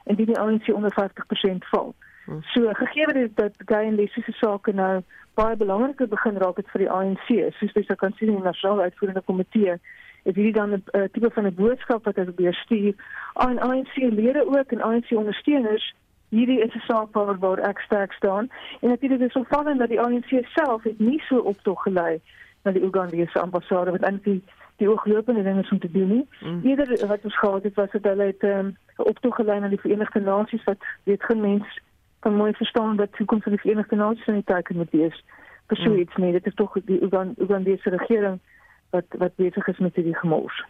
[0.06, 1.94] en die die ANC onder 50% val.
[2.26, 2.42] Hmm.
[2.54, 5.02] So gegee dit dat gay en lesbiese sake nou
[5.34, 7.28] baie belangriker begin raak het vir die ANC,
[7.60, 9.80] soos jy kan sien in die nasionale uitvoerende komitee
[10.24, 12.94] is hierdie dan 'n uh, tipe van 'n boodskap wat hy probeer stuur
[13.34, 15.94] aan ANC lede ook en ANC ondersteuners
[16.30, 18.50] hierdie is 'n saak waar waar ek sterk staan
[18.82, 22.22] en natuurlik is opvallend dat die ANC self het nie so optog gelei
[22.64, 24.44] na die Ugandese ambassade wat eintlik die,
[24.80, 26.26] die ooglopende ding is om te doen nie.
[26.42, 26.62] Mm.
[26.64, 29.68] Eerder wat ons gehad het was dat hulle het ehm, 'n um, optog gelei na
[29.68, 31.80] die Verenigde Nasies wat weet geen mens
[32.20, 35.24] kan mooi verstaan die toekoms van die Verenigde Nasies in die teken moet wees.
[35.68, 36.00] So mm.
[36.00, 37.02] iets nie, dit is tog die
[37.38, 38.40] Ugandese regering
[38.90, 40.66] wat wat besig is met hierdie gemors.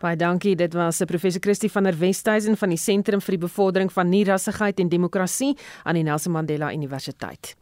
[0.00, 0.56] Baie dankie.
[0.56, 4.08] Dit was 'n professor Christie van der Westhuizen van die Sentrum vir die Bevordering van
[4.08, 7.61] Nierassigheid en Demokrasie aan die Nelson Mandela Universiteit.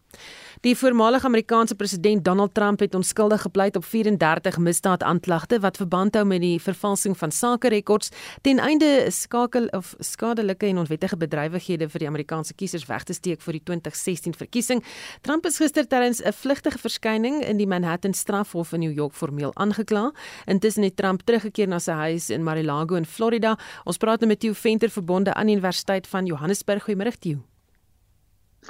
[0.61, 6.25] Die voormalige Amerikaanse president Donald Trump het onskuldig gepleit op 34 misdaadaanklagte wat verband hou
[6.29, 8.11] met die vervalsing van sakerekords
[8.45, 13.41] ten einde skakel of skadelike en onwettige bedrywighede vir die Amerikaanse kiesers weg te steek
[13.41, 14.85] vir die 2016 verkiesing.
[15.25, 19.55] Trump is gister tydens 'n vlugtige verskyning in die Manhattan strafhof in New York formeel
[19.55, 20.13] aangekla.
[20.47, 23.59] Intussen het Trump teruggekeer na sy huis in Mar-a-Lago in Florida.
[23.85, 26.85] Ons praat nou met Theo Venter verbonde aan die Universiteit van Johannesburg.
[26.85, 27.39] Goeiemôre Theo.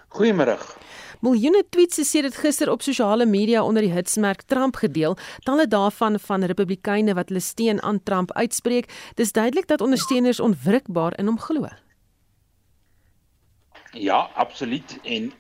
[0.09, 0.59] Goeiemôre.
[1.21, 6.17] Miljoene tweets is sedert gister op sosiale media onder die hitsmerk Trump gedeel, talle daarvan
[6.21, 8.89] van Republikeine wat hulle steun aan Trump uitspreek.
[9.21, 11.69] Dis duidelik dat ondersteuners onwrikbaar in hom glo.
[13.93, 15.33] Ja, absoluut en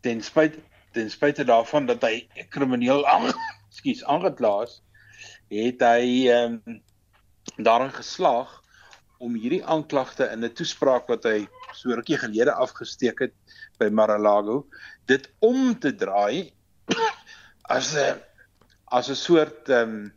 [0.00, 4.78] ten spyte ten spyte daarvan dat hy krimineel ekskuus aangekla is,
[5.50, 6.80] het hy ehm um,
[7.56, 8.50] daarin geslaag
[9.18, 11.48] om hierdie aanklagte in 'n toespraak wat hy
[11.78, 13.34] so rukkie gelede afgesteek het
[13.78, 14.64] by Mar-a-Lago
[15.10, 16.50] dit om te draai
[17.76, 18.18] as 'n
[18.90, 20.12] as 'n soort ehm um,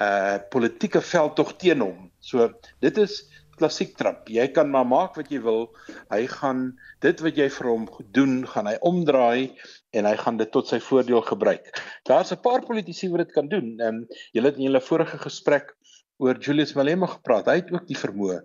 [0.00, 2.10] uh politieke veldtog teen hom.
[2.18, 2.50] So
[2.82, 3.22] dit is
[3.58, 4.28] klassiek Trump.
[4.28, 5.68] Jy kan maar maak wat jy wil.
[6.10, 6.64] Hy gaan
[7.04, 9.54] dit wat jy vir hom doen, gaan hy omdraai
[9.94, 11.70] en hy gaan dit tot sy voordeel gebruik.
[12.08, 13.78] Daar's 'n paar politici wat dit kan doen.
[13.78, 15.76] Ehm um, julle het in julle vorige gesprek
[16.22, 17.48] oor Julius Malema gepraat.
[17.50, 18.38] Hy het ook die vermoë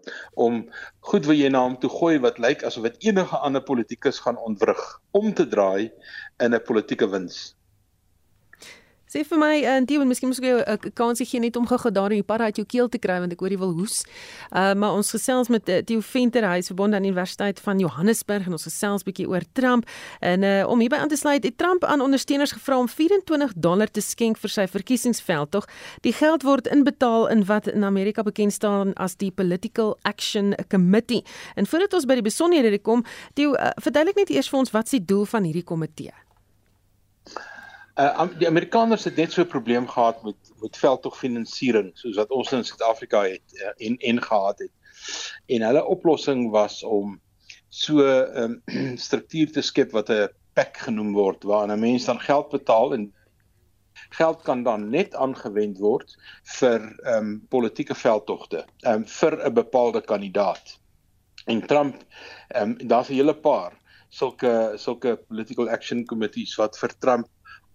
[0.46, 0.64] om
[1.12, 4.42] goed wat jy na hom toe gooi wat lyk asof dit enige ander politikus gaan
[4.50, 5.92] ontwrig om te draai
[6.44, 7.56] in 'n politieke wins.
[9.10, 11.90] Sê vir my en uh, Theo, miskien moet ek 'n kansie gee net om gou
[11.90, 14.06] daar in die pad uit jou keel te kry want ek hoor jy wil hoes.
[14.54, 17.80] Uh maar ons gesels met uh, Theo Venter, hy is verbonde aan die Universiteit van
[17.80, 19.90] Johannesburg en ons gesels bietjie oor Trump.
[20.22, 23.90] En uh om hierby aan te sluit, het Trump aan ondersteuners gevra om 24 dollar
[23.90, 25.66] te skenk vir sy verkiesingsveld, tog.
[26.06, 31.26] Die geld word inbetaal in wat in Amerika bekend staan as die Political Action Committee.
[31.56, 34.88] En voordat ons by die besonderhede kom, Theo, uh, verduidelik net eers vir ons wat
[34.88, 36.29] se doel van hierdie komitee.
[38.00, 42.52] Uh die Amerikaners het net so 'n probleem gehad met met veldtogfinansiering soos wat ons
[42.52, 44.72] in Suid-Afrika het uh, en en gehad het.
[45.46, 47.20] En hulle oplossing was om
[47.70, 52.20] so 'n um, struktuur te skep wat 'n PEC genoem word waar 'n mens dan
[52.20, 53.14] geld betaal en
[54.10, 59.54] geld kan dan net aangewend word vir ehm um, politieke veldtogte, ehm um, vir 'n
[59.54, 60.80] bepaalde kandidaat.
[61.46, 61.96] En Trump
[62.48, 63.74] ehm um, daar's 'n hele paar
[64.10, 67.28] sulke sulke political action committees wat vir Trump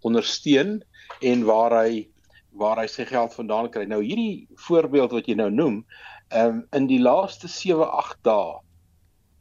[0.05, 0.83] ondersteun
[1.21, 2.09] en waar hy
[2.55, 3.83] waar hy sy geld vandaan kry.
[3.91, 5.81] Nou hierdie voorbeeld wat jy nou noem,
[6.31, 8.61] ehm um, in die laaste 7-8 dae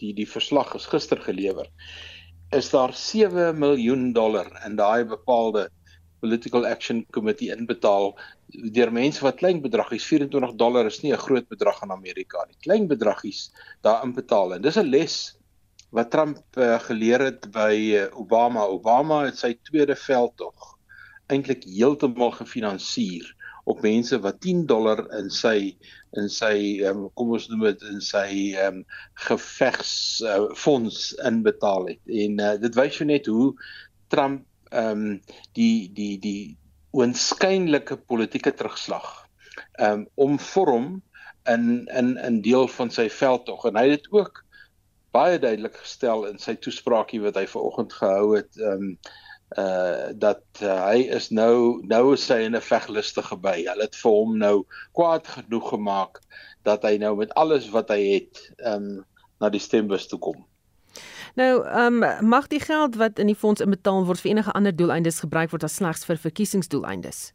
[0.02, 1.70] die die verslag is gister gelewer
[2.54, 5.70] is daar 7 miljoen dollar in daai bepaalde
[6.24, 8.14] political action committee inbetaal
[8.76, 12.58] deur mense wat klein bedragies 24 dollar is nie 'n groot bedrag in Amerika nie.
[12.66, 15.16] Klein bedragies daar inbetaal en dis 'n les
[15.94, 18.66] wat Trump uh, geleer het by uh, Obama.
[18.66, 20.72] Obama het sy tweede veldtog
[21.32, 23.30] eintlik heeltemal gefinansier
[23.70, 25.76] op mense wat 10 dollar in sy
[26.20, 28.28] in sy um, kom ons noem dit in sy
[28.62, 28.82] um,
[29.28, 29.94] gevegs
[30.28, 32.02] uh, fonds inbetaal het.
[32.06, 33.54] En uh, dit wys jou net hoe
[34.14, 35.18] Trump ehm um,
[35.54, 36.58] die die die
[36.98, 39.10] oënskynlike politieke terugslag
[39.78, 40.88] ehm um, omvorm
[41.50, 44.43] in in in deel van sy veldtog en hy het dit ook
[45.14, 48.98] baie duidelik gestel in sy toespraakie wat hy vanoggend gehou het ehm um,
[49.58, 53.60] uh dat uh, hy is nou nou is hy in 'n veglustige by.
[53.68, 54.66] Hulle het vir hom nou
[54.98, 56.22] kwaad genoeg gemaak
[56.66, 59.06] dat hy nou met alles wat hy het ehm um,
[59.40, 60.42] na die stembus toe kom.
[61.36, 64.76] Nou, ehm um, mag die geld wat in die fonds inbetaal word vir enige ander
[64.76, 67.34] doeleindes gebruik word as slegs vir verkiesingsdoeleindes?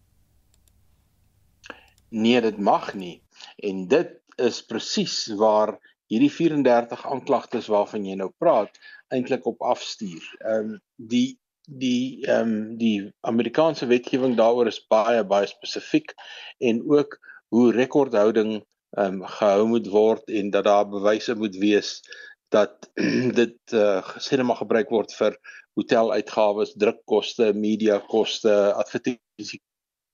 [2.08, 3.22] Nee, dit mag nie.
[3.56, 5.76] En dit is presies waar
[6.08, 8.80] hierdie 34 aanklagtes waarvan jy nou praat
[9.14, 10.24] eintlik op afstuur.
[10.44, 16.14] Ehm um, die die ehm um, die Amerikaanse wetgewing daaroor is baie baie spesifiek
[16.58, 17.18] en ook
[17.54, 18.58] hoe rekordhouding
[18.96, 22.00] ehm um, gehou moet word en dat daar bewyse moet wees
[22.48, 22.90] dat
[23.40, 25.36] dit uh, gesê mag gebruik word vir
[25.78, 29.60] hoteluitgawes, drukkoste, mediakoste, advertensie,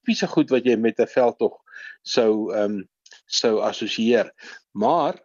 [0.02, 1.54] tipiese goed wat jy met 'n veldtog
[2.02, 2.83] sou ehm um,
[3.26, 4.30] sou assosieer.
[4.72, 5.22] Maar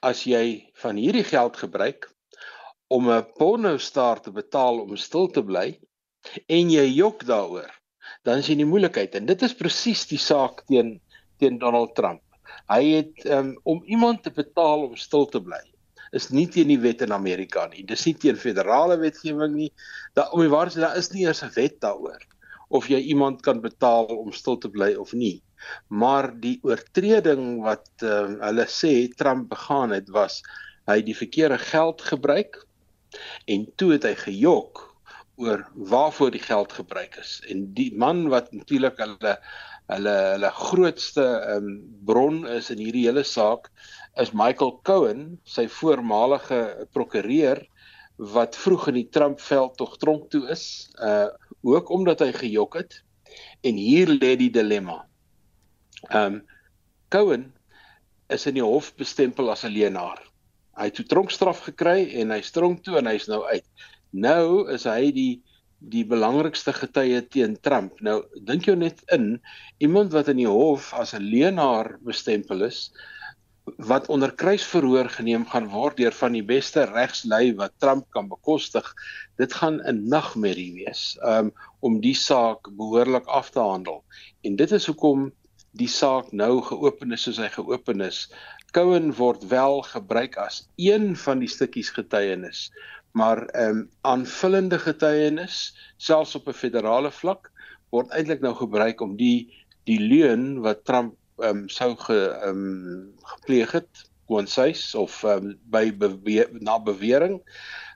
[0.00, 2.08] as jy van hierdie geld gebruik
[2.88, 5.78] om 'n pornostar te betaal om stil te bly
[6.48, 7.70] en jy jok daaroor,
[8.24, 11.00] dan is jy in die moeilikheid en dit is presies die saak teen
[11.38, 12.22] teen Donald Trump.
[12.70, 15.60] Hy het um, om iemand te betaal om stil te bly
[16.14, 17.82] is nie teen die wet in Amerika nie.
[17.82, 19.70] Dis nie teen federale wetgewing nie.
[20.14, 22.22] Daar om die waarheid daar is nie eers 'n wet daaroor
[22.68, 25.42] of jy iemand kan betaal om stil te bly of nie.
[25.88, 30.40] Maar die oortreding wat uh, hulle sê Trump begaan het was
[30.90, 32.60] hy die verkeerde geld gebruik
[33.50, 34.82] en toe het hy gejok
[35.40, 37.38] oor waarvoor die geld gebruik is.
[37.50, 39.38] En die man wat natuurlik hulle
[39.92, 41.66] hulle hulle grootste um,
[42.08, 43.68] bron is in hierdie hele saak
[44.20, 47.60] is Michael Cohen, sy voormalige prokureur
[48.34, 51.30] wat vroeg in die Trumpveld tog tronk toe is, uh
[51.64, 52.98] ook omdat hy gejok het.
[53.64, 54.98] En hier lê die dilemma.
[56.10, 56.42] Um
[57.08, 57.52] Cohen
[58.28, 60.20] is in die hof bestempel as 'n leenaar.
[60.76, 63.66] Hy het toe tronkstraf gekry en hy stronk toe en hy's nou uit.
[64.10, 65.42] Nou is hy die
[65.84, 68.00] die belangrikste getuie teen Trump.
[68.00, 69.40] Nou dink jou net in
[69.84, 72.90] iemand wat in die hof as 'n leenaar bestempel is,
[73.76, 78.94] wat onder kruisverhoor geneem gaan word deur van die beste regslui wat Trump kan bekostig.
[79.36, 84.04] Dit gaan 'n nagmerrie wees um, om die saak behoorlik af te handel.
[84.42, 85.32] En dit is hoekom
[85.78, 88.28] die saak nou geopen is soos hy geopen is.
[88.74, 92.68] Cohen word wel gebruik as een van die stukkies getuienis,
[93.14, 97.50] maar ehm um, aanvullende getuienis selfs op 'n federale vlak
[97.94, 99.50] word eintlik nou gebruik om die
[99.86, 105.50] die leuen wat Trump ehm um, sou ge ehm um, gepleeg het woonsuis of ehm
[105.50, 107.40] um, by bewe na bewering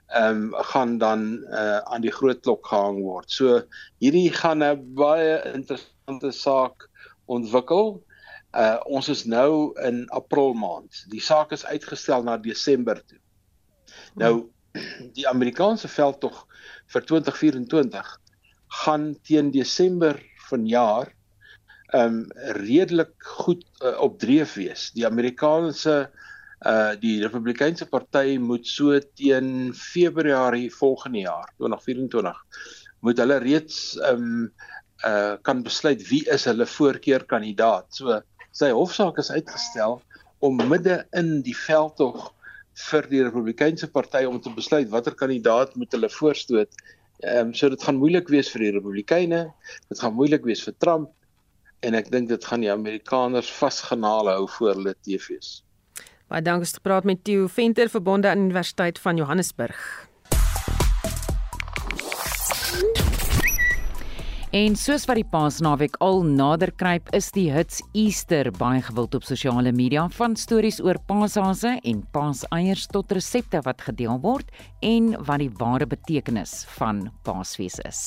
[0.07, 3.31] ehm um, gaan dan uh, aan die groot klok gehang word.
[3.31, 3.61] So
[4.03, 6.88] hierdie gaan 'n baie interessante saak
[7.29, 7.97] ontwikkel.
[8.57, 11.03] Uh ons is nou in April maand.
[11.13, 13.19] Die saak is uitgestel na Desember toe.
[14.17, 14.33] Nou
[15.17, 16.45] die Amerikaanse veldtog
[16.93, 18.09] vir 2024
[18.83, 20.17] gaan teen Desember
[20.49, 21.13] vanjaar
[21.97, 22.25] um
[22.61, 24.89] redelik goed uh, op dreef wees.
[24.97, 26.09] Die Amerikaanse
[26.67, 32.41] uh die Republikeinse party moet so teen Februarie volgende jaar 2024
[32.99, 34.49] moet hulle reeds um
[35.07, 37.87] uh kan besluit wie is hulle voorkeurkandidaat.
[37.95, 38.21] So
[38.51, 40.01] sy hofsaak is uitgestel
[40.39, 42.31] om midde in die veldtog
[42.89, 46.71] vir die Republikeinse party om te besluit watter kandidaat moet hulle voorstoot
[47.19, 49.39] Ehm um, so dit gaan moeilik wees vir die Republikeine,
[49.91, 51.09] dit gaan moeilik wees vir Trump
[51.83, 55.59] en ek dink dit gaan die Amerikaners vasgenaal hou voor hulle TV's.
[56.31, 60.08] Baie dankie het gepraat met Theo Venter verbonde aan Universiteit van Johannesburg.
[64.49, 69.27] En soos wat die Paasnaweek al nader kruip, is die hits Easter baie gewild op
[69.27, 74.49] sosiale media, van stories oor paashase en paaseiers tot resepte wat gedeel word
[74.81, 78.01] en wat die ware betekenis van Paasfees is.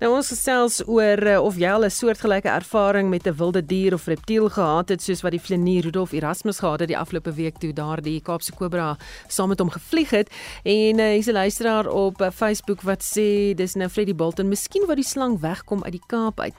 [0.00, 3.94] Nou ons gesels oor uh, of jy al 'n soortgelyke ervaring met 'n wilde dier
[3.94, 7.58] of reptiel gehad het soos wat die vlenier Rudolf Erasmus gehad het die afgelope week
[7.58, 8.96] toe daar die Kaapse kobra
[9.28, 10.28] saam met hom gevlieg het
[10.64, 14.86] en uh, hier's 'n luisteraar op uh, Facebook wat sê dis nou Freddie Bolton miskien
[14.86, 16.54] wou die slang wegkom uit die Kaap uit.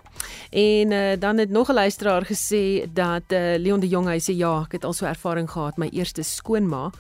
[0.50, 4.34] En uh, dan het nog 'n luisteraar gesê dat uh, Leon de Jong hy sê
[4.36, 6.92] ja, ek het al so ervaring gehad my eerste skoonma.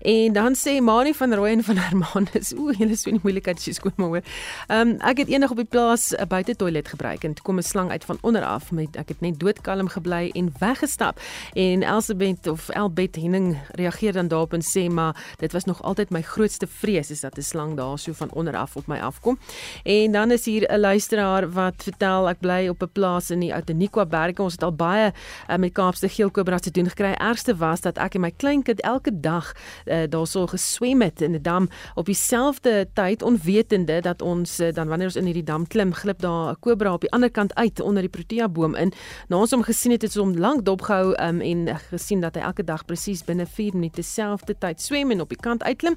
[0.00, 3.64] En dan sê Mani van Rooyen van Hermanus, o, jy is so 'n moeilikheid as
[3.64, 4.22] jy skoonma hoor.
[4.68, 7.62] Ehm um, ek het eendag op die plaas 'n buitetoilet gebruik en toe kom 'n
[7.62, 11.20] slang uit van onder af met ek het net doodkalm gebly en weggestap.
[11.52, 16.10] En Elsabeth of Elbet Henning reageer dan daarop en sê maar dit was nog altyd
[16.10, 19.38] my grootste vrees is dat 'n slang daar so van onder af op my afkom.
[19.82, 23.54] En dan is hier 'n luisteraar wat vertel ek bly op 'n plaas in die
[23.54, 24.42] Outeniqua berge.
[24.42, 25.12] Ons het al baie
[25.50, 27.12] uh, met Kaapse geelkobras te doen gekry.
[27.12, 29.52] Ergste was dat ek en my kleinkind elke dag
[29.84, 34.88] uh, daarso geswem het in 'n dam op dieselfde tyd onwetende dat ons uh, dan
[34.88, 37.80] wanneer ons in hierdie dam klim, glip daar 'n kobra op die ander kant uit
[37.80, 38.92] onder die protea boom in.
[39.28, 42.40] Na ons hom gesien het, het ons hom lank dopgehou um, en gesien dat hy
[42.40, 45.96] elke dag presies binne 4 minute dieselfde tyd swem en op die kant uitklim.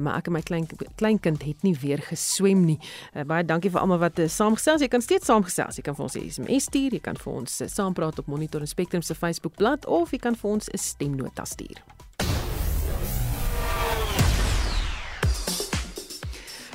[0.00, 0.66] Maar ek en my klein
[0.96, 2.78] kleinkind het nie weer geswem nie.
[3.14, 4.80] Uh, baie dankie vir almal wat uh, saamgesels.
[4.80, 5.76] Jy kan steeds saamgesels.
[5.76, 8.60] Jy kan vir ons 'n SMS stuur, jy kan vir ons uh, saampraat op Monitor
[8.60, 11.82] en Spectrum se Facebookblad of jy kan vir ons 'n stemnota stuur.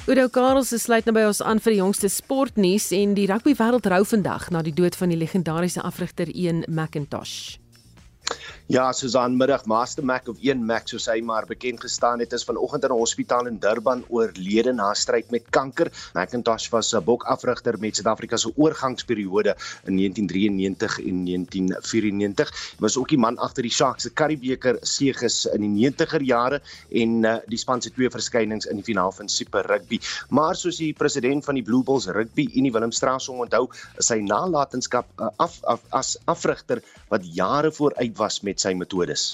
[0.10, 3.86] Udo Karels sluit nou by ons aan vir die jongste sportnuus en die rugby wêreld
[3.93, 7.60] rou vandag na die dood van die legendariese afrigter Ian McIntosh.
[8.70, 12.43] Ja, Susan middag Master Mac of 1 Mac soos hy maar bekend gestaan het is
[12.45, 15.89] vanoggend in 'n hospitaal in Durban oorlede na stryd met kanker.
[16.13, 19.55] Macintosh was 'n bokafrigter met Suid-Afrika se oorgangsperiode
[19.88, 22.49] in 1993 en 1994.
[22.78, 26.61] Hy was ook die man agter die Sharks se Karibebeker seëges in die 90er jare
[26.91, 29.99] en uh, die span se twee verskynings in die finaal van Super Rugby.
[30.30, 33.67] Maar soos die president van die Blue Bulls Rugby, Unie Willem Strauss onthou,
[33.97, 39.30] is sy nalatenskap uh, af, af as afrigter wat jare vooruit was met sy metodes.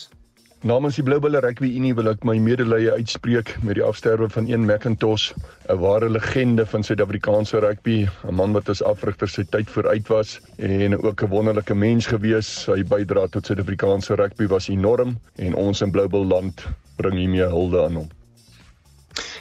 [0.66, 4.48] Namens die Blue Bulls Rugby Unie wil ek my medelee uitspreek met die afsterwe van
[4.50, 5.28] een McIntosh,
[5.70, 10.40] 'n ware legende van Suid-Afrikaanse rugby, 'n man wat as afrigter sy tyd vooruit was
[10.58, 12.50] en ook 'n wonderlike mens gewees.
[12.66, 16.66] Sy bydrae tot Suid-Afrikaanse rugby was enorm en ons in Blue Bulls land
[16.98, 18.10] bring hiermee hulde aan hom.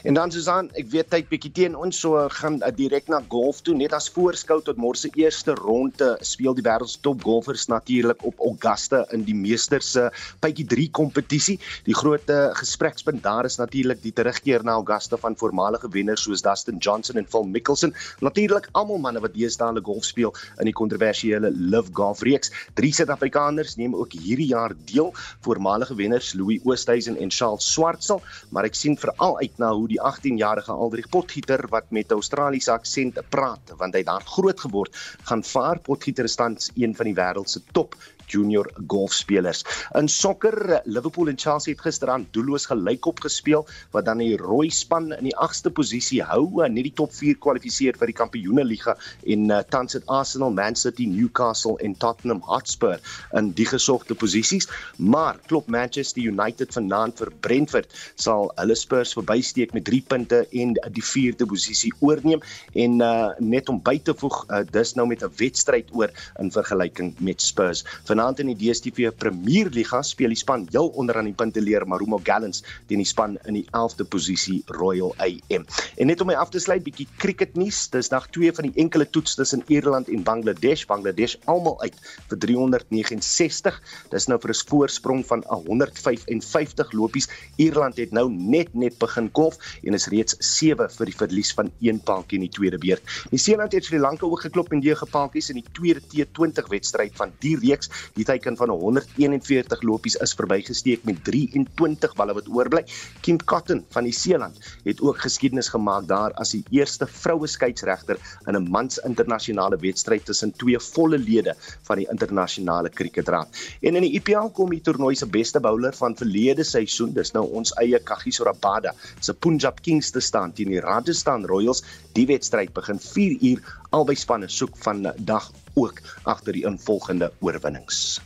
[0.05, 3.63] En dan Susan, ek weet tyd bietjie teen ons so gaan uh, direk na golf
[3.65, 7.65] toe net as voorskou tot môre se eerste ronde speel die wêreld se top golfers
[7.73, 11.57] natuurlik op Augusta in die meesters se uh, bytjie 3 kompetisie.
[11.87, 16.45] Die groot uh, gesprekspunt daar is natuurlik die terugkeer na Augusta van voormalige wenners soos
[16.45, 17.97] Dustin Johnson en Phil Mickelson.
[18.21, 22.53] Natuurlik almal manne wat deesdae golf speel in die kontroversiële LIV Golf reeks.
[22.77, 25.15] Drie Suid-Afrikaners neem ook hierdie jaar deel,
[25.49, 28.21] voormalige wenners Louis Oosthuizen en Charles Swartsel,
[28.53, 32.73] maar ek sien veral uit na hoe die 18-jarige Aldrich Potgieter wat met 'n Australiese
[32.73, 37.49] aksent praat want hy daar groot geword, gaan vaar Potgieter tans een van die wêreld
[37.49, 37.95] se top
[38.29, 39.65] junior golfspelers.
[39.95, 45.13] In sokker Liverpool en Chelsea het gisteraan doelloos gelykop gespeel wat dan die rooi span
[45.17, 48.97] in die 8ste posisie hou en net die top 4 kwalifiseer vir die Kampioenligga
[49.35, 53.01] en uh, tans het Arsenal, Man City, Newcastle en Tottenham Hotspur
[53.39, 54.69] in die gesogte posisies.
[54.99, 60.75] Maar klop Manchester United vanaand vir Brentford sal hulle Spurs verbysteek met 3 punte en
[60.95, 62.43] die 4de posisie oorneem
[62.75, 66.51] en uh, net om by te voeg uh, dis nou met 'n wedstryd oor in
[66.51, 67.85] vergelyking met Spurs.
[68.15, 72.61] Vanaand in die DStv Premierliga speel die span heel onderaan die punte leer Marumo Gallants
[72.87, 75.65] teen die span in die 11de posisie Royal AM.
[75.99, 77.81] En net om my af te sluit bietjie cricket nuus.
[77.91, 80.85] Dis dag 2 van die enkele toets tussen Ierland en Bangladesh.
[80.87, 81.97] Bangladesh almal uit
[82.31, 83.81] vir 369.
[84.15, 87.29] Dis nou vir 'n voorsprong van 155 lopies.
[87.57, 91.73] Ierland het nou net net begin kolf en is reeds 7 vir die verlies van
[91.81, 93.03] een paaltjie in die tweede beurt.
[93.31, 97.33] Nieu-Seeland het Sri Lanka ook geklop en die gepaaltjies in die tweede T20 wedstryd van
[97.41, 102.85] die reeks Die teiken van 141 lopies is verbygesteek met 23 balle wat oorbly.
[103.21, 108.21] Kim Cotton van die Seeland het ook geskiedenis gemaak daar as die eerste vroue skeieregter
[108.47, 113.49] in 'n mans internasionale wedstryd tussen twee volle lede van die internasionale kriketraad.
[113.81, 117.45] En in die IPL kom die toernooi se beste bowler van verlede seisoen, dis nou
[117.53, 121.83] ons eie Kagiso Rabada, se Punjab Kings te staan teen die Rajasthan Royals.
[122.13, 123.61] Die wedstryd begin 4 uur.
[123.91, 128.21] Albei spanne soek van dag ook agter die involgende oorwinnings.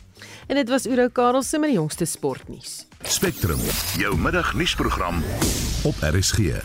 [0.47, 2.85] En dit was Uro Karelse met die jongste sportnuus.
[3.03, 3.59] Spectrum,
[3.97, 5.23] jou middagnuusprogram
[5.83, 6.61] op RSG.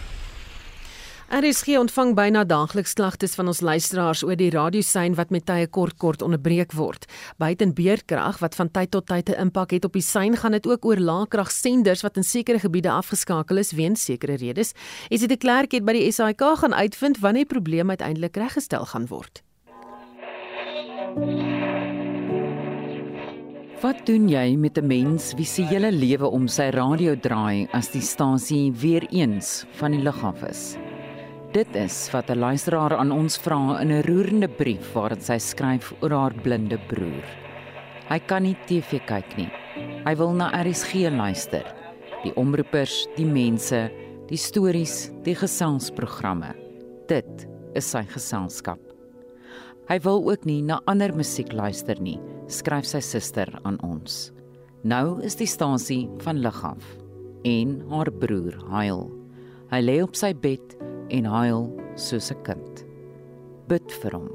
[1.35, 5.97] RSG ontvang byna daagliks klagtes van ons luisteraars oor die radiosein wat met tye kort
[5.99, 7.07] kort onderbreek word.
[7.43, 10.66] Buiten beerkrag wat van tyd tot tyd 'n impak het op die sein, gaan dit
[10.66, 14.72] ook oor laagkragsenders wat in sekere gebiede afgeskakel is weens sekere redes.
[15.09, 18.85] Is dit 'n klerk het by die SAIK gaan uitvind wanneer die probleem uiteindelik reggestel
[18.85, 19.43] gaan word.
[23.84, 27.88] Wat doen jy met 'n mens wie se hele lewe om sy radio draai as
[27.88, 30.76] die stasie weer eens van die lug af is?
[31.52, 35.94] Dit is wat 'n luisteraar aan ons vra in 'n roerende brief waarin sy skryf
[36.02, 37.24] oor haar blinde broer.
[38.08, 39.50] Hy kan nie TV kyk nie.
[40.04, 41.64] Hy wil na RSG luister.
[42.24, 43.90] Die omroepers, die mense,
[44.28, 46.54] die stories, die geselsprogramme.
[47.06, 48.84] Dit is sy geselskap.
[49.88, 54.32] Hy wil ook nie na ander musiek luister nie, skryf sy suster aan ons.
[54.84, 56.84] Nou is die stasie van lig af
[57.44, 59.05] en haar broer huil.
[59.72, 60.76] Hy lê op sy bed
[61.12, 62.84] en huil soos 'n kind.
[63.68, 64.28] Bid vir hom.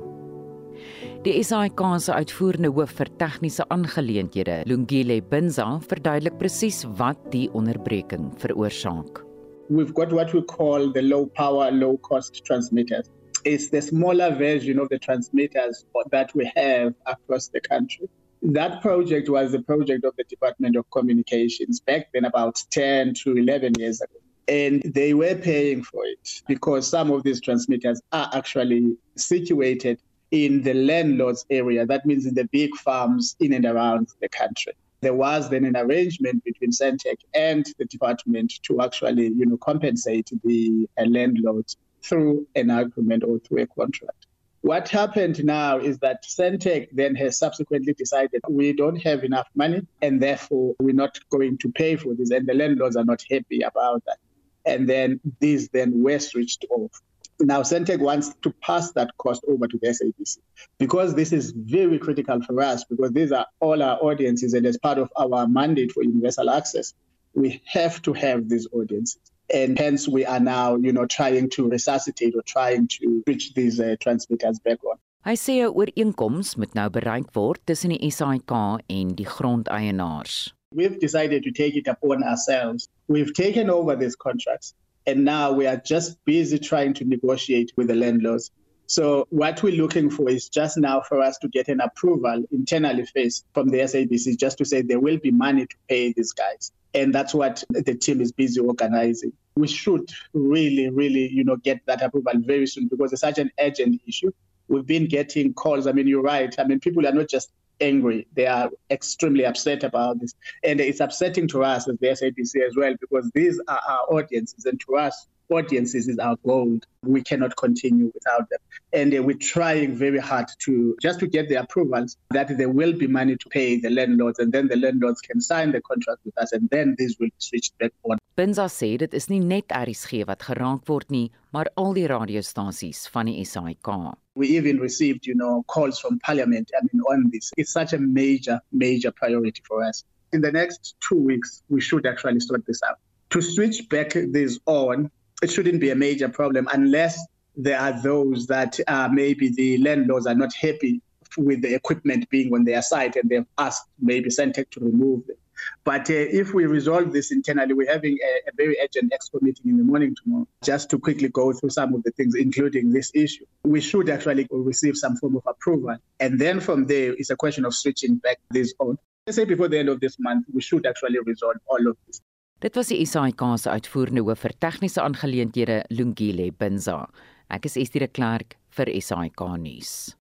[1.24, 8.32] Die SAIK se uitvoerende hoof vir tegniese aangeleenthede, Lungile Binza, verduidelik presies wat die onderbreking
[8.40, 9.26] veroorsaak.
[9.70, 13.10] We've got what we call the low power low cost transmitters.
[13.46, 18.10] It's the smaller version of the transmitters that we have across the country.
[18.42, 23.38] That project was the project of the Department of Communications back then about 10 to
[23.38, 24.16] 11 years ago
[24.50, 30.64] and they were paying for it because some of these transmitters are actually situated in
[30.64, 31.86] the landlord's area.
[31.86, 34.74] That means in the big farms in and around the country.
[35.02, 40.30] There was then an arrangement between Centec and the department to actually, you know, compensate
[40.44, 41.66] the uh, landlord
[42.04, 44.26] through an agreement or through a contract.
[44.62, 49.88] What happened now is that Centec then has subsequently decided we don't have enough money
[50.02, 53.62] and therefore we're not going to pay for this and the landlords are not happy
[53.62, 54.18] about that
[54.66, 57.02] and then these then were switched off.
[57.42, 60.40] Now, Centec wants to pass that cost over to the SABC
[60.78, 64.78] because this is very critical for us because these are all our audiences, and as
[64.78, 66.94] part of our mandate for universal access,
[67.34, 69.22] we have to have these audiences.
[69.54, 73.80] And hence, we are now, you know, trying to resuscitate or trying to switch these
[73.80, 74.98] uh, transmitters back on.
[75.26, 78.54] Hy sê 'n ooreenkoms moet nou bereik word tussen die SAIK
[78.88, 80.54] en die grondeienaars.
[80.72, 82.88] We've decided to take it upon ourselves.
[83.08, 84.74] We've taken over these contracts
[85.06, 88.52] and now we are just busy trying to negotiate with the landlords.
[88.90, 93.06] So what we're looking for is just now for us to get an approval internally
[93.06, 96.72] first from the SABC just to say there will be money to pay these guys.
[96.96, 99.32] And that's what the team is busy organizing.
[99.56, 103.52] We should really, really, you know, get that approval very soon because it's such an
[103.60, 104.32] urgent issue.
[104.70, 105.86] We've been getting calls.
[105.86, 106.54] I mean, you're right.
[106.58, 108.26] I mean, people are not just angry.
[108.34, 110.34] They are extremely upset about this.
[110.64, 114.66] And it's upsetting to us as the SABC as well, because these are our audiences.
[114.66, 116.86] And to us, audiences is our gold.
[117.04, 118.60] We cannot continue without them.
[118.94, 122.94] And uh, we're trying very hard to just to get the approvals that there will
[122.94, 126.38] be money to pay the landlords and then the landlords can sign the contract with
[126.38, 128.18] us and then this will be switched back on.
[128.40, 133.02] Binza sê dit is nie net RSG wat geraak word nie, maar al die radiostasies
[133.12, 133.90] van die SAIK.
[134.36, 137.52] We even received, you know, calls from parliament I mean on this.
[137.58, 140.06] It's such a major major priority for us.
[140.32, 143.00] In the next 2 weeks we should actually sort this out.
[143.32, 145.12] To switch back this on
[145.42, 147.20] it shouldn't be a major problem unless
[147.56, 151.02] there are those that uh, maybe the landlords are not happy
[151.38, 155.40] with the equipment being on their site and they've asked maybe Centec to remove it.
[155.84, 159.70] But uh, if we resolve this internally, we're having a, a very urgent expo meeting
[159.70, 163.12] in the morning tomorrow just to quickly go through some of the things, including this
[163.14, 163.46] issue.
[163.64, 165.98] We should actually receive some form of approval.
[166.20, 168.98] And then from there, it's a question of switching back this on.
[169.28, 172.22] Let's say before the end of this month, we should actually resolve all of this.
[172.60, 177.06] Dit was die SAIK se uitvoerende hoof vir tegniese aangeleenthede Lungile Binza.
[177.48, 180.16] Ek is Estie de Klerk vir SAIK nuus.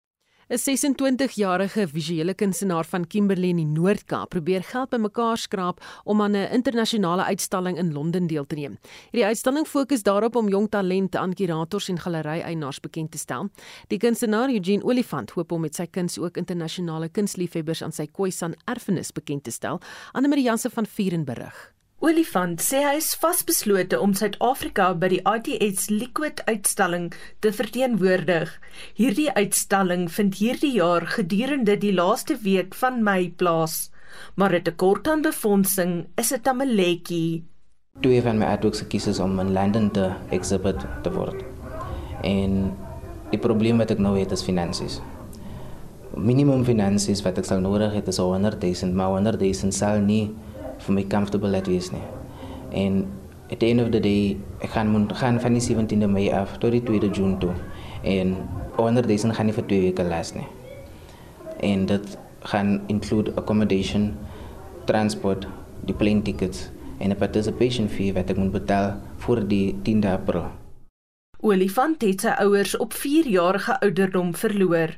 [0.51, 6.35] 'n 26-jarige visuele kunstenaar van Kimberley in die Noord-Kaap probeer geld bymekaar skraap om aan
[6.35, 8.79] 'n internasionale uitstalling in Londen deel te neem.
[9.13, 13.49] Hierdie uitstalling fokus daarop om jong talente aan kurators en galery-eienaars bekend te stel.
[13.89, 18.55] Die kunstenaar Eugene Olifant hoop om met sy kuns ook internasionale kunsliefhebbers aan sy Khoisan
[18.65, 19.81] erfenis bekend te stel.
[20.13, 21.75] Anne Marie Jansen van Vuren berig.
[22.05, 27.07] Olifant sê hy is vasbeslote om Suid-Afrika by die ITS Liquid uitstalling
[27.41, 28.51] te verteenwoordig.
[28.99, 33.89] Hierdie uitstalling vind hierdie jaar gedurende die laaste week van Mei plaas.
[34.37, 37.45] Maar dit tekort aan befondsing is 'n tamaletjie.
[38.05, 41.41] Twee van my artworks gekies is om in London te exhibit te word.
[42.21, 42.77] En
[43.31, 45.01] die probleem wat ek nou het is finansies.
[46.17, 50.35] Minimum finansies wat ek sal nodig het is 100 000, maar 100 000 sal nie
[50.87, 52.05] vir my comfortable laat wees nie.
[52.73, 53.05] En
[53.51, 56.59] at the end of the day, ek gaan moet gaan van die 17de Mei af
[56.59, 57.53] tot die 2de Junie toe.
[58.03, 58.37] En
[58.77, 60.47] onder deze gaan nie vir 2 weke las nie.
[61.61, 64.15] En dit gaan include accommodation,
[64.85, 65.47] transport,
[65.85, 66.69] die plane tickets
[66.99, 70.45] en 'n participation fee wat ek moet betaal vir die 10de April.
[71.41, 74.97] Olifant het sy ouers op 4 jarige ouderdom verloor.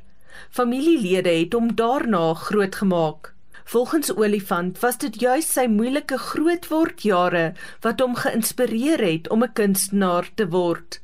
[0.49, 3.36] Familielede het hom daarna grootgemaak.
[3.67, 7.49] Volgens Olifant was dit juis sy moeilike grootword jare
[7.83, 11.01] wat hom geïnspireer het om 'n kunstenaar te word.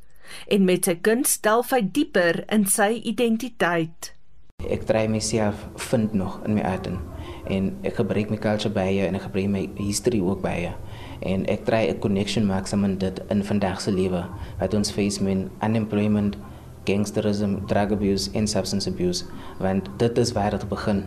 [0.48, 4.14] En met sy kuns delf hy dieper in sy identiteit.
[4.64, 6.88] Ek try myself vind nog in my art
[7.46, 10.72] en ek gebruik my culture baie en ek gebruik my history ook baie
[11.20, 14.24] en ek try 'n connection met dit in vandag se lewe
[14.58, 16.36] wat ons face met unemployment,
[16.84, 19.24] gangsterism, drug abuse en substance abuse
[19.58, 21.04] want dit is waar dit begin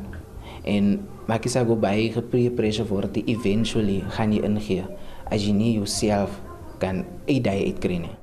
[0.67, 0.93] en
[1.27, 4.85] maak jy sê go baie gepressure word die eventually gaan jy ingee
[5.31, 6.39] as jy nie jouself
[6.81, 8.15] kan uitdaai uitkry nie.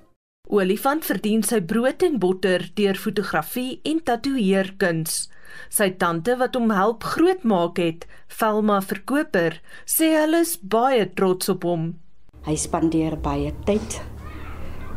[0.52, 5.24] Olifant verdien sy brood en botter deur fotografie en tatoeëerkuns.
[5.72, 11.64] Sy tante wat hom help grootmaak het, Velma verkoper, sê hulle is baie trots op
[11.64, 11.86] hom.
[12.44, 14.00] Hy spandeer baie tyd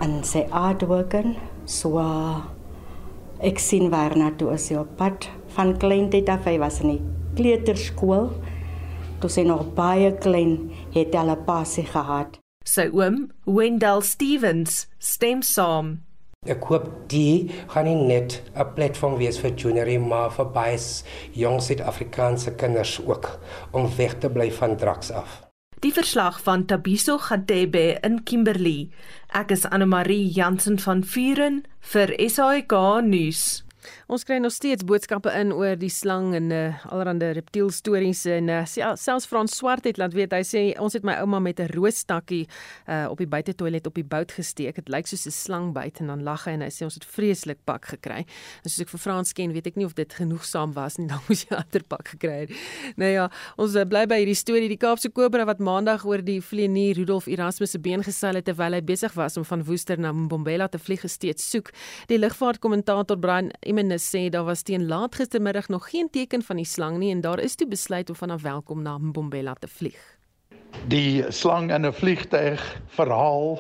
[0.04, 2.04] in sy artworken, so
[3.40, 7.02] ek sien waarna toe as hy op pad van kleintyd af hy was in die
[7.38, 8.32] kleuterskool.
[9.22, 12.38] Toe sy nog baie klein het hulle passie gehad.
[12.68, 15.96] Sy oom, Wendell Stevens, stem saam.
[16.48, 20.78] Ek hoop die gaan nie net 'n platform wees vir juniorie maar vir baie
[21.34, 23.40] jong Suid-Afrikaanse kinders ook
[23.72, 25.44] om weg te bly van drugs af.
[25.80, 28.90] Die verslag van Tabiso Gadebe in Kimberley.
[29.30, 32.74] Ek is Anne Marie Jansen van Vuren vir SAK
[33.04, 33.67] nuus.
[34.08, 38.48] Ons kry nog steeds boodskappe in oor die slang en uh, allerlei reptiel stories en
[38.48, 41.68] uh, selfs Frans Swart het laat weet hy sê ons het my ouma met 'n
[41.76, 42.46] roostakkie
[42.88, 44.80] uh, op die buitetoilet op die bout gesteek.
[44.80, 47.60] Dit lyk soos 'n slangbyt en dan lag hy en hy sê ons het vreeslik
[47.66, 48.24] pak gekry.
[48.64, 51.20] En soos ek vir Frans ken, weet ek nie of dit genoegsaam was nie, dan
[51.28, 52.52] moes jy ander pak gekry het.
[52.96, 56.96] Nou ja, ons bly by hierdie storie die Kaapse kobra wat maandag oor die vleenier
[56.96, 60.70] Rudolf Erasmus se been geseil het terwyl hy besig was om van Woester na Mbombela
[60.70, 61.74] te vlieg gesteeds soek.
[62.08, 63.52] Die lugvaartkommentator Brian
[63.98, 67.22] Jimenez sê daar was teen laat gistermiddag nog geen teken van die slang nie en
[67.22, 70.18] daar is toe besluit om vanaf welkom na Mbombela te vlieg.
[70.88, 73.60] Die slang in 'n vliegtyg verhaal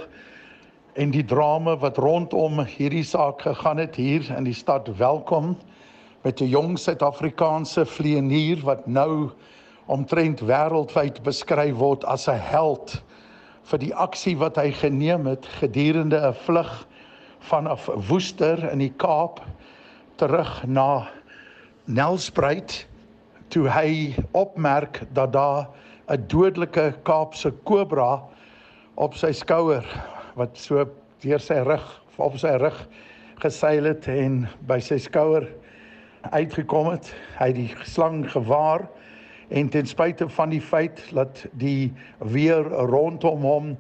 [0.94, 5.58] en die drama wat rondom hierdie saak gegaan het hier in die stad Welkom
[6.24, 9.32] met 'n jong Suid-Afrikaanse vlieënier wat nou
[9.86, 13.04] omtrent wêreldwyd beskryf word as 'n held
[13.64, 16.88] vir die aksie wat hy geneem het gedurende 'n vlug
[17.40, 19.42] vanaf Woester in die Kaap
[20.18, 21.08] terug na
[21.86, 22.88] Nelspruit
[23.54, 25.68] toe hy opmerk dat daar
[26.10, 28.24] 'n dodelike Kaapse kobra
[28.96, 29.86] op sy skouer
[30.36, 30.86] wat so
[31.22, 31.86] deur sy rug
[32.18, 32.88] op sy rug
[33.42, 35.48] geseil het en by sy skouer
[36.32, 37.14] uitgekom het.
[37.38, 38.88] Hy het die slang gewaar
[39.50, 43.78] en ten spyte van die feit dat die weer rondom hom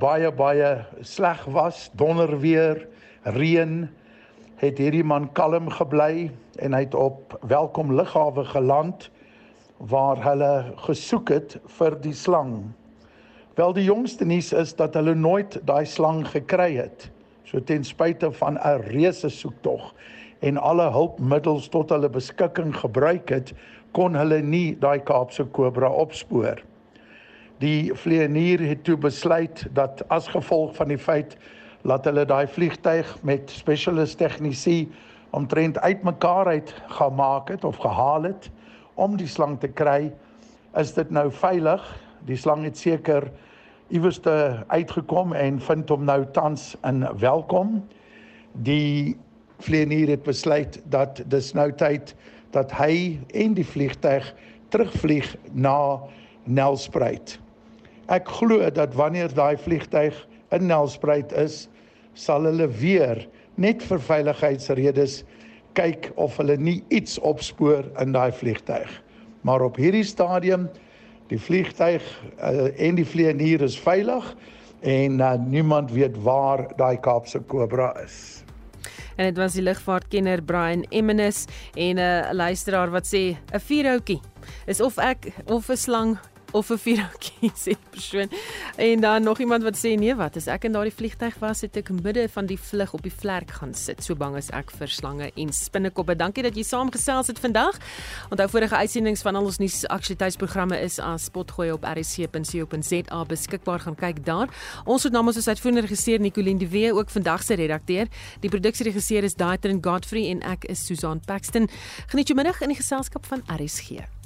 [0.00, 2.86] baie baie sleg was, donder weer,
[3.24, 3.88] reën,
[4.60, 6.28] het hierdie man kalm gebly
[6.60, 9.06] en hy het op welkom lughawe geland
[9.88, 12.58] waar hulle gesoek het vir die slang.
[13.56, 17.08] Wel die jongste nuus is dat hulle nooit daai slang gekry het.
[17.48, 19.94] So ten spyte van 'n reuse soektog
[20.40, 23.52] en alle hulpmiddels tot hulle beskikking gebruik het,
[23.92, 26.60] kon hulle nie daai Kaapse kobra opspoor.
[27.58, 31.36] Die vleienier het toe besluit dat as gevolg van die feit
[31.82, 34.88] laat hulle daai vliegtyg met specialist tegnisi
[35.30, 38.50] omtrent uitmekaar uit gemaak het of gehaal het
[38.94, 40.12] om die slang te kry.
[40.76, 41.84] Is dit nou veilig?
[42.28, 43.30] Die slang het seker
[43.88, 47.80] iewers te uitgekom en vind hom nou tans in welkom.
[48.52, 49.16] Die
[49.64, 52.14] vlieënier het besluit dat dis nou tyd
[52.54, 54.26] dat hy en die vliegtyg
[54.68, 56.00] terugvlieg na
[56.44, 57.38] Nelspruit.
[58.10, 60.16] Ek glo dat wanneer daai vliegtyg
[60.50, 61.68] in Nelspruit is,
[62.14, 63.26] sal hulle weer
[63.60, 65.22] net vir veiligheidsredes
[65.78, 68.90] kyk of hulle nie iets opspoor in daai vliegtyg.
[69.46, 70.68] Maar op hierdie stadium
[71.30, 72.02] die vliegtyg
[72.42, 74.26] uh, en die vlieënier is veilig
[74.80, 78.42] en uh, niemand weet waar daai Kaapse Cobra is.
[79.16, 81.44] En dit was die lugvaartkenner Brian Emmenus
[81.74, 84.20] en 'n uh, luisteraar wat sê 'n vuurhoutjie
[84.66, 86.18] is of ek of 'n slang
[86.52, 88.28] of 'n vuurhoutjie sê persoon.
[88.76, 91.76] En dan nog iemand wat sê nee, wat as ek in daardie vliegtyg was, het
[91.76, 94.04] ek midde van die vlug op die vlerk gaan sit.
[94.04, 96.16] So bang is ek vir slange en spinnekoppe.
[96.16, 97.78] Dankie dat jy saamgesels het vandag.
[98.30, 103.96] Onthou vorige uitsendings van al ons nuus aktualiteitsprogramme is aan spotgooi op rsc.co.za beskikbaar gaan
[103.96, 104.48] kyk daar.
[104.84, 108.06] Ons het namens ons uitvoerende regisseur Nicoline de Wee ook vandag se redakteur.
[108.40, 111.68] Die produksieregisseur is Daitrin Godfrey en ek is Susan Paxton.
[112.06, 114.19] Geniet jou middag in die geselskap van RSG.